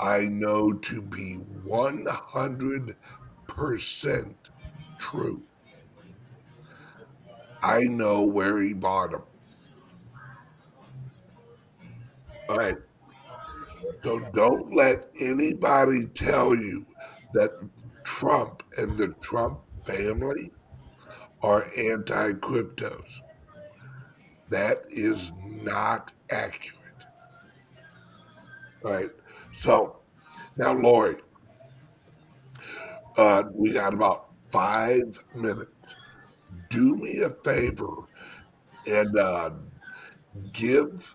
I 0.00 0.22
know 0.22 0.72
to 0.72 1.02
be 1.02 1.40
100% 1.66 4.34
true. 4.98 5.42
I 7.62 7.80
know 7.84 8.24
where 8.26 8.60
he 8.60 8.72
bought 8.74 9.12
them. 9.12 9.22
All 12.48 12.56
right. 12.56 12.76
So 14.02 14.20
don't 14.34 14.74
let 14.74 15.10
anybody 15.18 16.06
tell 16.06 16.54
you 16.54 16.86
that 17.32 17.50
Trump 18.04 18.62
and 18.76 18.98
the 18.98 19.08
Trump 19.20 19.60
family 19.84 20.50
are 21.42 21.68
anti 21.78 22.32
cryptos. 22.34 23.20
That 24.50 24.84
is 24.88 25.32
not 25.44 26.12
accurate. 26.30 27.06
All 28.84 28.92
right. 28.92 29.10
So 29.52 29.96
now, 30.56 30.74
Lori, 30.74 31.16
uh, 33.16 33.44
we 33.54 33.72
got 33.72 33.94
about 33.94 34.28
five 34.50 35.02
minutes. 35.34 35.68
Do 36.72 36.96
me 36.96 37.18
a 37.20 37.28
favor 37.28 38.08
and 38.86 39.18
uh, 39.18 39.50
give 40.54 41.14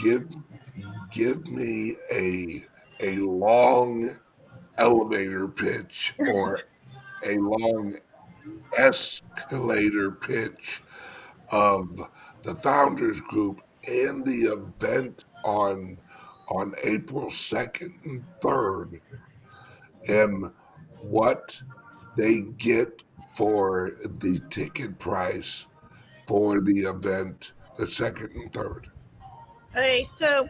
give 0.00 0.28
give 1.10 1.48
me 1.48 1.96
a 2.12 2.64
a 3.00 3.16
long 3.16 4.10
elevator 4.78 5.48
pitch 5.48 6.14
or 6.18 6.60
a 7.26 7.38
long 7.38 7.96
escalator 8.78 10.12
pitch 10.12 10.80
of 11.50 12.00
the 12.44 12.54
founders 12.54 13.20
group 13.20 13.62
and 13.88 14.24
the 14.24 14.42
event 14.42 15.24
on 15.44 15.98
on 16.48 16.72
April 16.84 17.26
2nd 17.30 17.92
and 18.04 18.24
3rd 18.40 19.00
and 20.08 20.52
what 21.00 21.60
they 22.16 22.42
get 22.58 23.03
for 23.34 23.92
the 24.02 24.40
ticket 24.50 24.98
price 24.98 25.66
for 26.26 26.60
the 26.60 26.80
event 26.80 27.52
the 27.76 27.84
2nd 27.84 28.34
and 28.34 28.52
3rd. 28.52 28.86
Okay, 29.72 30.02
so 30.02 30.48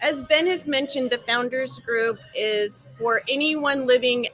as 0.00 0.22
Ben 0.22 0.46
has 0.46 0.66
mentioned, 0.66 1.10
the 1.10 1.18
founders 1.18 1.78
group 1.80 2.18
is 2.34 2.88
for 2.98 3.22
anyone 3.28 3.86
living 3.86 4.28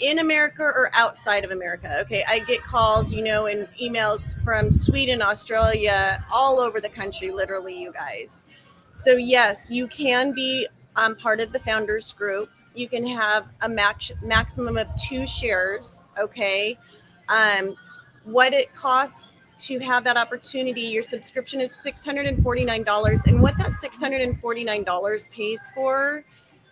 in 0.00 0.18
America 0.18 0.62
or 0.62 0.90
outside 0.94 1.44
of 1.44 1.50
America. 1.50 2.00
Okay, 2.00 2.24
I 2.26 2.40
get 2.40 2.62
calls, 2.62 3.12
you 3.12 3.22
know, 3.22 3.46
and 3.46 3.68
emails 3.80 4.42
from 4.42 4.70
Sweden, 4.70 5.22
Australia, 5.22 6.24
all 6.32 6.58
over 6.60 6.80
the 6.80 6.88
country, 6.88 7.30
literally, 7.30 7.80
you 7.80 7.92
guys. 7.92 8.44
So, 8.92 9.12
yes, 9.12 9.70
you 9.70 9.86
can 9.86 10.32
be 10.32 10.66
um, 10.96 11.16
part 11.16 11.40
of 11.40 11.52
the 11.52 11.60
founders 11.60 12.12
group. 12.12 12.50
You 12.74 12.88
can 12.88 13.06
have 13.06 13.46
a 13.62 13.68
max 13.68 14.10
maximum 14.22 14.76
of 14.76 14.88
two 15.00 15.26
shares. 15.26 16.08
Okay. 16.18 16.76
Um, 17.28 17.76
what 18.24 18.52
it 18.52 18.74
costs 18.74 19.42
to 19.56 19.78
have 19.78 20.04
that 20.04 20.16
opportunity, 20.16 20.82
your 20.82 21.02
subscription 21.02 21.60
is 21.60 21.72
$649. 21.72 23.26
And 23.26 23.42
what 23.42 23.56
that 23.58 23.72
$649 23.72 25.30
pays 25.30 25.70
for 25.74 26.24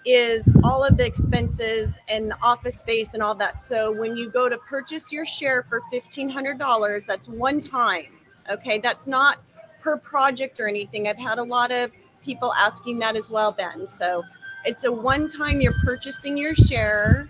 is 0.05 0.51
all 0.65 0.85
of 0.85 0.97
the 0.97 1.07
expenses 1.07 2.01
and 2.09 2.33
the 2.33 2.37
office 2.43 2.79
space 2.79 3.15
and 3.15 3.23
all 3.23 3.35
that. 3.37 3.59
So 3.59 3.93
when 3.93 4.17
you 4.17 4.31
go 4.31 4.49
to 4.49 4.59
purchase 4.59 5.13
your 5.13 5.25
share 5.25 5.63
for 5.63 5.81
$1,500, 5.93 7.07
that's 7.07 7.29
one 7.29 7.61
time. 7.61 8.07
Okay. 8.51 8.79
That's 8.79 9.07
not 9.07 9.39
per 9.81 9.97
project 9.97 10.61
or 10.61 10.69
anything. 10.69 11.09
I've 11.09 11.19
had 11.19 11.39
a 11.39 11.43
lot 11.43 11.71
of 11.71 11.93
people 12.23 12.53
asking 12.55 12.99
that 13.01 13.17
as 13.17 13.31
well, 13.31 13.53
Ben. 13.53 13.87
So 13.87 14.23
it's 14.65 14.85
a 14.85 14.93
one 14.93 15.29
time 15.29 15.61
you're 15.61 15.75
purchasing 15.85 16.37
your 16.37 16.55
share, 16.55 17.29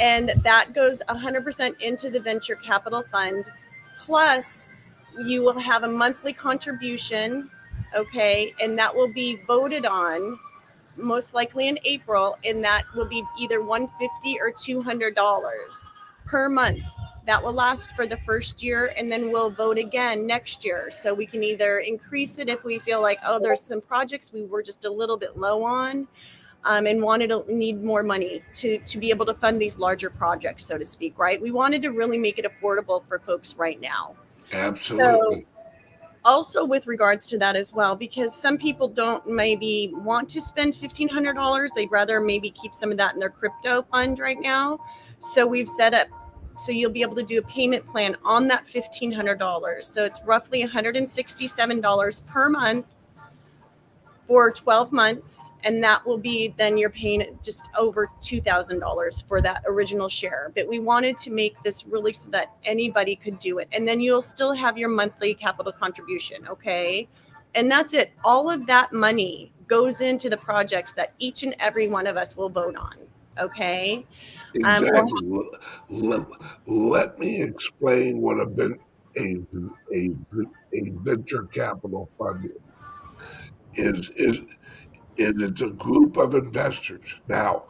and 0.00 0.32
that 0.42 0.72
goes 0.72 1.02
100% 1.08 1.80
into 1.80 2.10
the 2.10 2.20
venture 2.20 2.56
capital 2.56 3.02
fund. 3.12 3.44
Plus, 3.98 4.68
you 5.24 5.42
will 5.42 5.58
have 5.58 5.84
a 5.84 5.88
monthly 5.88 6.32
contribution, 6.32 7.50
okay, 7.94 8.54
and 8.60 8.78
that 8.78 8.94
will 8.94 9.12
be 9.12 9.36
voted 9.46 9.84
on 9.84 10.38
most 10.96 11.34
likely 11.34 11.68
in 11.68 11.78
April, 11.84 12.36
and 12.44 12.64
that 12.64 12.84
will 12.94 13.06
be 13.06 13.22
either 13.38 13.62
150 13.62 14.40
or 14.40 14.50
$200 14.50 15.92
per 16.26 16.48
month. 16.48 16.80
That 17.26 17.44
will 17.44 17.52
last 17.52 17.92
for 17.92 18.06
the 18.06 18.16
first 18.18 18.62
year 18.62 18.92
and 18.96 19.12
then 19.12 19.30
we'll 19.30 19.50
vote 19.50 19.78
again 19.78 20.26
next 20.26 20.64
year. 20.64 20.90
So 20.90 21.12
we 21.12 21.26
can 21.26 21.42
either 21.42 21.80
increase 21.80 22.38
it 22.38 22.48
if 22.48 22.64
we 22.64 22.78
feel 22.78 23.02
like 23.02 23.18
oh 23.26 23.38
there's 23.38 23.60
some 23.60 23.80
projects 23.80 24.32
we 24.32 24.44
were 24.44 24.62
just 24.62 24.84
a 24.84 24.90
little 24.90 25.16
bit 25.16 25.36
low 25.36 25.62
on 25.62 26.08
um, 26.64 26.86
and 26.86 27.02
wanted 27.02 27.30
to 27.30 27.44
need 27.48 27.82
more 27.82 28.02
money 28.02 28.42
to 28.54 28.78
to 28.78 28.98
be 28.98 29.10
able 29.10 29.26
to 29.26 29.34
fund 29.34 29.60
these 29.60 29.78
larger 29.78 30.10
projects 30.10 30.64
so 30.64 30.78
to 30.78 30.84
speak 30.84 31.18
right? 31.18 31.40
We 31.40 31.50
wanted 31.50 31.82
to 31.82 31.88
really 31.90 32.18
make 32.18 32.38
it 32.38 32.46
affordable 32.46 33.04
for 33.06 33.18
folks 33.18 33.56
right 33.56 33.80
now. 33.80 34.16
Absolutely. 34.52 35.40
So, 35.40 35.46
also 36.24 36.64
with 36.64 36.86
regards 36.86 37.26
to 37.28 37.38
that 37.38 37.56
as 37.56 37.72
well 37.72 37.96
because 37.96 38.34
some 38.34 38.58
people 38.58 38.86
don't 38.86 39.26
maybe 39.26 39.90
want 39.94 40.28
to 40.28 40.40
spend 40.40 40.74
$1500 40.74 41.68
they'd 41.74 41.90
rather 41.90 42.20
maybe 42.20 42.50
keep 42.50 42.74
some 42.74 42.90
of 42.90 42.98
that 42.98 43.14
in 43.14 43.20
their 43.20 43.30
crypto 43.30 43.82
fund 43.90 44.18
right 44.18 44.40
now. 44.40 44.78
So 45.20 45.46
we've 45.46 45.68
set 45.68 45.94
up 45.94 46.08
so 46.56 46.72
you'll 46.72 46.90
be 46.90 47.02
able 47.02 47.16
to 47.16 47.22
do 47.22 47.38
a 47.38 47.42
payment 47.42 47.86
plan 47.86 48.16
on 48.22 48.46
that 48.48 48.66
$1,500. 48.66 49.82
So 49.82 50.04
it's 50.04 50.20
roughly 50.24 50.62
$167 50.62 52.26
per 52.26 52.50
month 52.50 52.86
for 54.30 54.48
12 54.48 54.92
months. 54.92 55.50
And 55.64 55.82
that 55.82 56.06
will 56.06 56.16
be 56.16 56.54
then 56.56 56.78
you're 56.78 56.88
paying 56.88 57.36
just 57.42 57.68
over 57.76 58.08
$2,000 58.20 59.26
for 59.26 59.42
that 59.42 59.64
original 59.66 60.08
share. 60.08 60.52
But 60.54 60.68
we 60.68 60.78
wanted 60.78 61.16
to 61.18 61.32
make 61.32 61.60
this 61.64 61.84
really 61.84 62.12
so 62.12 62.30
that 62.30 62.52
anybody 62.62 63.16
could 63.16 63.40
do 63.40 63.58
it. 63.58 63.66
And 63.72 63.88
then 63.88 63.98
you'll 63.98 64.22
still 64.22 64.52
have 64.52 64.78
your 64.78 64.88
monthly 64.88 65.34
capital 65.34 65.72
contribution. 65.72 66.46
Okay. 66.46 67.08
And 67.56 67.68
that's 67.68 67.92
it. 67.92 68.12
All 68.24 68.48
of 68.48 68.66
that 68.66 68.92
money 68.92 69.50
goes 69.66 70.00
into 70.00 70.30
the 70.30 70.36
projects 70.36 70.92
that 70.92 71.12
each 71.18 71.42
and 71.42 71.56
every 71.58 71.88
one 71.88 72.06
of 72.06 72.16
us 72.16 72.36
will 72.36 72.50
vote 72.50 72.76
on. 72.76 72.98
Okay. 73.36 74.06
Exactly. 74.54 74.90
Um, 74.96 75.50
let, 75.88 76.26
let, 76.66 77.18
me 77.18 77.42
explain 77.42 78.20
what 78.20 78.38
a, 78.38 78.78
a, 79.16 79.36
a, 79.92 80.10
a 80.72 80.90
venture 81.02 81.48
capital 81.52 82.08
fund 82.16 82.44
is. 82.44 82.69
Is, 83.74 84.10
is 84.16 84.40
it's 85.16 85.60
a 85.60 85.70
group 85.70 86.16
of 86.16 86.34
investors. 86.34 87.20
Now, 87.28 87.64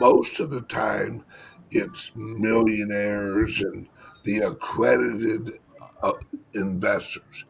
most 0.00 0.38
of 0.40 0.50
the 0.50 0.62
time, 0.62 1.24
it's 1.70 2.12
millionaires 2.14 3.60
and 3.60 3.88
the 4.24 4.38
accredited 4.38 5.58
uh, 6.02 6.12
investors. 6.54 7.44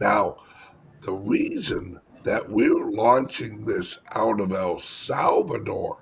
Now, 0.00 0.36
the 1.00 1.12
reason 1.12 2.00
that 2.24 2.50
we're 2.50 2.90
launching 2.90 3.66
this 3.66 3.98
out 4.12 4.40
of 4.40 4.52
El 4.52 4.78
Salvador 4.78 5.98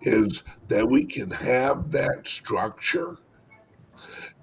is 0.00 0.42
that 0.68 0.88
we 0.88 1.04
can 1.04 1.30
have 1.30 1.90
that 1.92 2.26
structure 2.26 3.18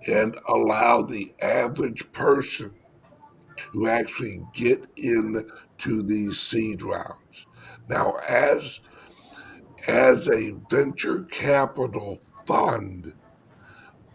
and 0.07 0.37
allow 0.47 1.01
the 1.01 1.33
average 1.41 2.11
person 2.11 2.73
to 3.57 3.87
actually 3.87 4.41
get 4.53 4.85
into 5.77 6.01
these 6.03 6.39
seed 6.39 6.81
rounds. 6.81 7.45
Now, 7.89 8.15
as 8.27 8.79
as 9.87 10.27
a 10.27 10.55
venture 10.69 11.23
capital 11.23 12.17
fund, 12.45 13.13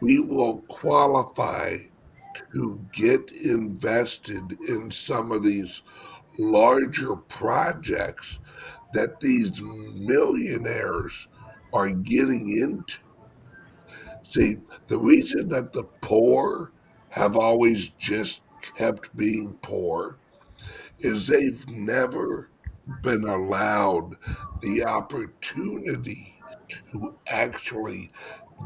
we 0.01 0.19
will 0.19 0.59
qualify 0.69 1.79
to 2.55 2.85
get 2.93 3.31
invested 3.31 4.59
in 4.69 4.91
some 4.91 5.31
of 5.33 5.43
these 5.43 5.83
larger 6.39 7.15
projects 7.15 8.39
that 8.93 9.21
these 9.21 9.63
millionaires 9.63 11.29
are 11.73 11.91
getting 11.91 12.49
into. 12.61 12.99
See, 14.25 14.59
the 14.89 14.99
reason 14.99 15.49
that 15.49 15.73
the 15.73 15.85
poor 16.01 16.73
have 17.11 17.37
always 17.37 17.89
just 17.99 18.43
kept 18.77 19.15
being 19.17 19.55
poor 19.63 20.19
is 21.05 21.27
they've 21.27 21.69
never 21.69 22.51
been 23.03 23.25
allowed 23.25 24.17
the 24.61 24.85
opportunity 24.85 26.41
to 26.91 27.17
actually 27.29 28.11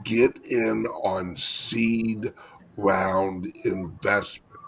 get 0.05 0.39
in 0.45 0.87
on 0.87 1.37
seed 1.37 2.33
round 2.77 3.47
investment. 3.65 4.61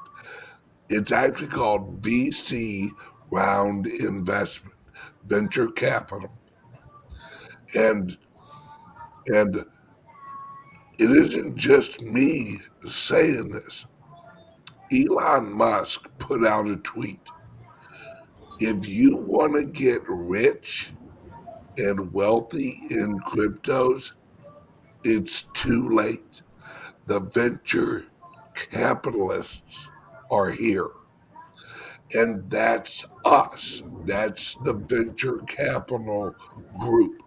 It's 0.88 1.12
actually 1.12 1.48
called 1.48 2.00
VC 2.00 2.90
round 3.30 3.86
investment, 3.86 4.76
venture 5.26 5.68
capital. 5.68 6.30
And 7.74 8.16
and 9.26 9.56
it 10.98 11.10
isn't 11.10 11.56
just 11.56 12.00
me 12.02 12.58
saying 12.82 13.50
this. 13.50 13.86
Elon 14.90 15.52
Musk 15.52 16.08
put 16.18 16.46
out 16.46 16.66
a 16.66 16.76
tweet. 16.76 17.20
If 18.60 18.88
you 18.88 19.16
want 19.16 19.54
to 19.54 19.64
get 19.64 20.02
rich 20.08 20.92
and 21.76 22.12
wealthy 22.12 22.80
in 22.90 23.20
cryptos, 23.20 24.14
it's 25.04 25.42
too 25.54 25.90
late. 25.90 26.42
The 27.06 27.20
venture 27.20 28.06
capitalists 28.54 29.88
are 30.30 30.50
here. 30.50 30.90
And 32.14 32.50
that's 32.50 33.06
us. 33.24 33.82
That's 34.04 34.56
the 34.64 34.72
venture 34.72 35.38
capital 35.46 36.34
group 36.78 37.22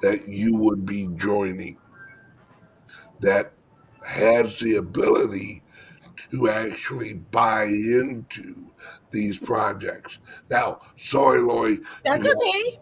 that 0.00 0.26
you 0.26 0.56
would 0.56 0.84
be 0.84 1.08
joining 1.14 1.78
that 3.20 3.52
has 4.04 4.58
the 4.58 4.76
ability 4.76 5.62
to 6.30 6.48
actually 6.48 7.14
buy 7.14 7.64
into 7.64 8.71
these 9.10 9.38
projects. 9.38 10.18
Now, 10.50 10.80
sorry, 10.96 11.40
Lori. 11.40 11.80
That's 12.04 12.24
you 12.24 12.32
okay. 12.32 12.70
Have, 12.70 12.80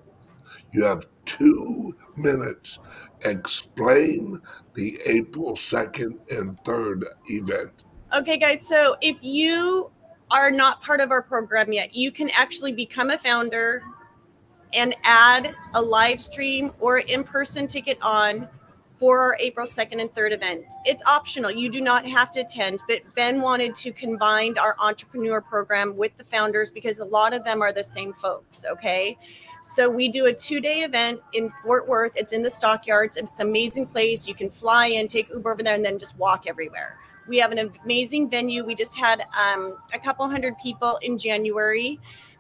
you 0.73 0.85
have 0.85 1.05
two 1.25 1.97
minutes. 2.17 2.79
Explain 3.25 4.41
the 4.75 4.99
April 5.07 5.53
2nd 5.53 6.19
and 6.31 6.59
3rd 6.65 7.05
event. 7.27 7.85
Okay, 8.15 8.39
guys. 8.39 8.67
So 8.67 8.97
if 9.01 9.17
you 9.21 9.91
are 10.31 10.51
not 10.51 10.81
part 10.83 11.01
of 11.01 11.11
our 11.11 11.23
program 11.23 11.73
yet, 11.73 11.95
you 11.95 12.11
can 12.13 12.31
actually 12.31 12.73
become 12.73 13.11
a 13.11 13.19
founder 13.19 13.83
and 14.73 14.95
add 15.05 15.55
a 15.75 15.83
live 15.83 16.23
stream 16.23 16.73
or 16.81 16.99
in 16.99 17.25
person 17.25 17.67
ticket 17.67 17.99
on 18.01 18.49
for 19.01 19.19
our 19.19 19.37
April 19.41 19.67
2nd 19.67 19.99
and 19.99 20.15
3rd 20.15 20.33
event. 20.33 20.75
It's 20.85 21.03
optional. 21.07 21.51
You 21.51 21.71
do 21.71 21.81
not 21.81 22.07
have 22.07 22.31
to 22.33 22.41
attend, 22.41 22.83
but 22.87 22.99
Ben 23.17 23.41
wanted 23.41 23.75
to 23.77 23.93
combine 23.93 24.59
our 24.59 24.77
entrepreneur 24.79 25.41
program 25.41 25.97
with 25.97 26.15
the 26.19 26.25
founders 26.25 26.71
because 26.71 27.01
a 27.01 27.07
lot 27.07 27.33
of 27.33 27.43
them 27.43 27.63
are 27.63 27.73
the 27.73 27.83
same 27.83 28.13
folks, 28.13 28.67
okay? 28.71 29.17
So 29.63 29.89
we 29.89 30.11
do 30.11 30.27
a 30.27 30.35
two-day 30.35 30.83
event 30.83 31.21
in 31.33 31.51
Fort 31.63 31.89
Worth. 31.89 32.13
It's 32.15 32.35
in 32.35 32.43
the 32.43 32.51
stockyards. 32.51 33.17
It's 33.17 33.41
an 33.41 33.49
amazing 33.49 33.87
place. 33.87 34.29
You 34.29 34.35
can 34.35 34.51
fly 34.51 34.89
in, 34.89 35.09
take 35.09 35.31
Uber 35.31 35.51
over 35.53 35.63
there, 35.63 35.75
and 35.75 35.85
then 35.85 35.99
just 35.99 36.19
walk 36.19 36.45
everywhere. 36.47 36.99
We 37.27 37.39
have 37.39 37.53
an 37.53 37.73
amazing 37.85 38.29
venue. 38.29 38.67
We 38.67 38.75
just 38.75 38.99
had 38.99 39.23
um, 39.39 39.79
a 39.95 39.99
couple 39.99 40.29
hundred 40.29 40.59
people 40.59 40.99
in 41.01 41.17
January. 41.17 41.99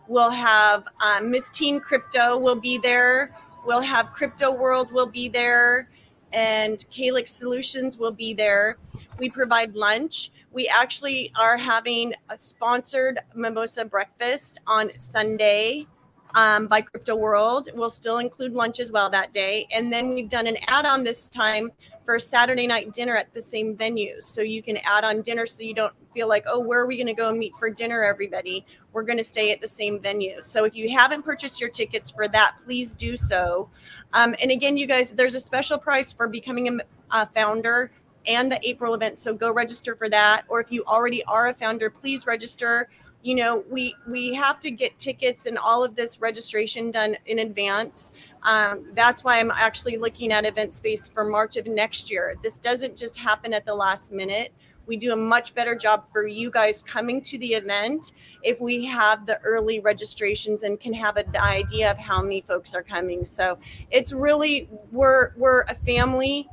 We'll 0.08 0.30
have 0.30 0.84
um, 1.02 1.30
Miss 1.30 1.48
Teen 1.48 1.80
Crypto 1.80 2.36
will 2.36 2.56
be 2.56 2.76
there. 2.76 3.34
We'll 3.64 3.80
have 3.80 4.10
Crypto 4.10 4.50
World 4.50 4.92
will 4.92 5.06
be 5.06 5.28
there 5.28 5.88
and 6.32 6.84
Calyx 6.90 7.32
Solutions 7.32 7.98
will 7.98 8.12
be 8.12 8.34
there. 8.34 8.78
We 9.18 9.30
provide 9.30 9.74
lunch. 9.74 10.30
We 10.52 10.68
actually 10.68 11.32
are 11.38 11.56
having 11.56 12.14
a 12.28 12.38
sponsored 12.38 13.18
mimosa 13.34 13.84
breakfast 13.84 14.60
on 14.66 14.94
Sunday 14.96 15.86
um, 16.34 16.66
by 16.66 16.80
Crypto 16.80 17.16
World. 17.16 17.68
We'll 17.74 17.90
still 17.90 18.18
include 18.18 18.52
lunch 18.52 18.80
as 18.80 18.92
well 18.92 19.10
that 19.10 19.32
day. 19.32 19.66
And 19.72 19.92
then 19.92 20.14
we've 20.14 20.28
done 20.28 20.46
an 20.46 20.56
add 20.66 20.86
on 20.86 21.04
this 21.04 21.28
time 21.28 21.70
for 22.04 22.18
Saturday 22.18 22.66
night 22.66 22.92
dinner 22.92 23.16
at 23.16 23.32
the 23.34 23.40
same 23.40 23.76
venues. 23.76 24.24
So 24.24 24.42
you 24.42 24.62
can 24.62 24.78
add 24.78 25.04
on 25.04 25.22
dinner 25.22 25.46
so 25.46 25.62
you 25.62 25.74
don't 25.74 25.92
feel 26.12 26.28
like, 26.28 26.44
oh, 26.48 26.58
where 26.58 26.80
are 26.80 26.86
we 26.86 26.96
going 26.96 27.06
to 27.06 27.14
go 27.14 27.32
meet 27.32 27.54
for 27.56 27.70
dinner, 27.70 28.02
everybody? 28.02 28.66
We're 28.92 29.04
going 29.04 29.18
to 29.18 29.24
stay 29.24 29.52
at 29.52 29.60
the 29.60 29.68
same 29.68 30.00
venue. 30.00 30.40
So 30.40 30.64
if 30.64 30.74
you 30.74 30.90
haven't 30.90 31.22
purchased 31.22 31.60
your 31.60 31.70
tickets 31.70 32.10
for 32.10 32.26
that, 32.28 32.56
please 32.64 32.94
do 32.94 33.16
so. 33.16 33.70
Um, 34.12 34.34
and 34.42 34.50
again, 34.50 34.76
you 34.76 34.86
guys, 34.86 35.12
there's 35.12 35.34
a 35.34 35.40
special 35.40 35.78
price 35.78 36.12
for 36.12 36.26
becoming 36.26 36.80
a, 36.80 36.82
a 37.10 37.26
founder 37.26 37.90
and 38.26 38.50
the 38.50 38.60
April 38.68 38.94
event. 38.94 39.18
So 39.18 39.34
go 39.34 39.52
register 39.52 39.94
for 39.96 40.08
that. 40.08 40.42
Or 40.48 40.60
if 40.60 40.70
you 40.72 40.84
already 40.84 41.24
are 41.24 41.48
a 41.48 41.54
founder, 41.54 41.90
please 41.90 42.26
register. 42.26 42.88
You 43.22 43.34
know, 43.34 43.64
we 43.70 43.94
we 44.08 44.34
have 44.34 44.60
to 44.60 44.70
get 44.70 44.98
tickets 44.98 45.44
and 45.46 45.58
all 45.58 45.84
of 45.84 45.94
this 45.94 46.20
registration 46.20 46.90
done 46.90 47.16
in 47.26 47.40
advance. 47.40 48.12
Um, 48.42 48.86
that's 48.94 49.22
why 49.22 49.38
I'm 49.38 49.50
actually 49.50 49.98
looking 49.98 50.32
at 50.32 50.46
event 50.46 50.72
space 50.72 51.06
for 51.06 51.24
March 51.24 51.56
of 51.58 51.66
next 51.66 52.10
year. 52.10 52.36
This 52.42 52.58
doesn't 52.58 52.96
just 52.96 53.18
happen 53.18 53.52
at 53.52 53.66
the 53.66 53.74
last 53.74 54.12
minute. 54.12 54.52
We 54.86 54.96
do 54.96 55.12
a 55.12 55.16
much 55.16 55.54
better 55.54 55.74
job 55.74 56.04
for 56.10 56.26
you 56.26 56.50
guys 56.50 56.82
coming 56.82 57.20
to 57.22 57.38
the 57.38 57.54
event 57.54 58.12
if 58.42 58.60
we 58.60 58.84
have 58.86 59.26
the 59.26 59.40
early 59.42 59.80
registrations 59.80 60.62
and 60.62 60.78
can 60.80 60.92
have 60.94 61.16
an 61.16 61.36
idea 61.36 61.90
of 61.90 61.98
how 61.98 62.22
many 62.22 62.40
folks 62.40 62.74
are 62.74 62.82
coming. 62.82 63.24
So 63.24 63.58
it's 63.90 64.12
really 64.12 64.68
we're 64.92 65.32
we're 65.36 65.62
a 65.62 65.74
family. 65.74 66.48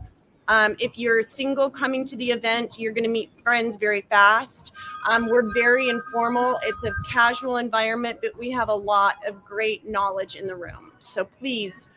Um, 0.50 0.78
if 0.80 0.98
you're 0.98 1.22
single 1.22 1.70
coming 1.70 2.06
to 2.06 2.16
the 2.16 2.32
event, 2.32 2.80
you're 2.80 2.94
going 2.94 3.04
to 3.04 3.10
meet 3.10 3.30
friends 3.44 3.76
very 3.76 4.02
fast. 4.10 4.72
Um, 5.10 5.28
we're 5.28 5.54
very 5.54 5.90
informal. 5.90 6.58
It's 6.64 6.86
a 6.86 6.92
casual 7.10 7.58
environment, 7.58 8.20
but 8.22 8.38
we 8.38 8.50
have 8.52 8.70
a 8.70 8.74
lot 8.74 9.16
of 9.28 9.44
great 9.44 9.86
knowledge 9.86 10.38
in 10.38 10.48
the 10.48 10.56
room. 10.56 10.94
So 11.00 11.26
please 11.26 11.90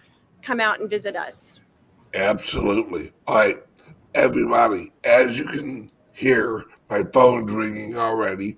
come 0.43 0.59
out 0.59 0.80
and 0.80 0.91
visit 0.91 1.14
us. 1.14 1.61
Absolutely. 2.12 3.12
All 3.28 3.36
right, 3.36 3.62
everybody, 4.14 4.93
as 5.05 5.38
you 5.38 5.45
can 5.45 5.91
hear, 6.12 6.64
my 6.88 7.05
phone's 7.12 7.53
ringing 7.53 7.97
already. 7.97 8.57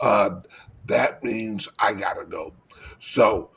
Uh, 0.00 0.40
that 0.88 1.22
means 1.22 1.68
I 1.78 1.92
gotta 1.92 2.24
go. 2.26 2.54
So, 2.98 3.50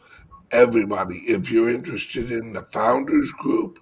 everybody, 0.51 1.15
if 1.19 1.49
you're 1.49 1.69
interested 1.69 2.31
in 2.31 2.53
the 2.53 2.63
founders 2.63 3.31
group 3.31 3.79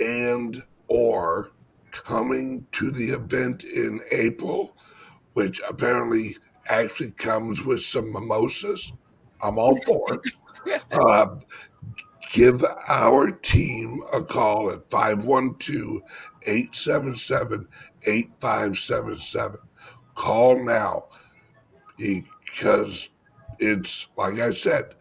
and 0.00 0.62
or 0.88 1.52
coming 1.90 2.66
to 2.72 2.90
the 2.90 3.10
event 3.10 3.64
in 3.64 4.00
April, 4.10 4.76
which 5.34 5.60
apparently 5.68 6.36
actually 6.68 7.12
comes 7.12 7.64
with 7.64 7.82
some 7.82 8.12
mimosas, 8.12 8.92
I'm 9.42 9.58
all 9.58 9.76
for 9.84 10.14
it. 10.14 10.20
Uh, 10.92 11.36
give 12.30 12.62
our 12.88 13.30
team 13.30 14.02
a 14.12 14.22
call 14.22 14.70
at 14.70 14.90
512 14.90 16.02
877 16.42 17.66
8577. 18.06 19.60
Call 20.14 20.62
now 20.62 21.04
because 22.50 23.10
it's 23.58 24.08
like 24.16 24.38
I 24.38 24.52
said, 24.52 24.94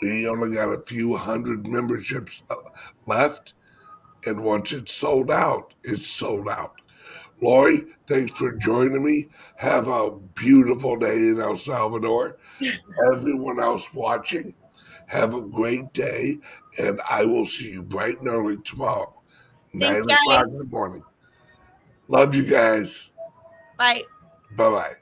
we 0.00 0.28
only 0.28 0.54
got 0.54 0.72
a 0.72 0.82
few 0.82 1.16
hundred 1.16 1.66
memberships 1.66 2.42
uh, 2.50 2.56
left, 3.06 3.54
and 4.26 4.44
once 4.44 4.72
it's 4.72 4.92
sold 4.92 5.30
out, 5.30 5.74
it's 5.84 6.06
sold 6.06 6.48
out. 6.48 6.80
Lori, 7.40 7.84
thanks 8.06 8.32
for 8.32 8.52
joining 8.52 9.04
me. 9.04 9.28
Have 9.56 9.88
a 9.88 10.12
beautiful 10.34 10.96
day 10.96 11.28
in 11.28 11.40
El 11.40 11.56
Salvador. 11.56 12.38
Everyone 13.12 13.58
else 13.58 13.92
watching, 13.92 14.54
have 15.08 15.34
a 15.34 15.42
great 15.42 15.92
day, 15.92 16.38
and 16.80 17.00
I 17.08 17.24
will 17.24 17.46
see 17.46 17.72
you 17.72 17.82
bright 17.82 18.18
and 18.20 18.28
early 18.28 18.58
tomorrow, 18.58 19.22
Thanks, 19.76 20.06
nine 20.06 20.16
o'clock 20.16 20.46
in 20.46 20.58
the 20.58 20.66
morning. 20.70 21.02
Love 22.08 22.34
you 22.34 22.44
guys. 22.44 23.10
Bye. 23.78 24.02
Bye 24.56 24.70
bye. 24.70 25.01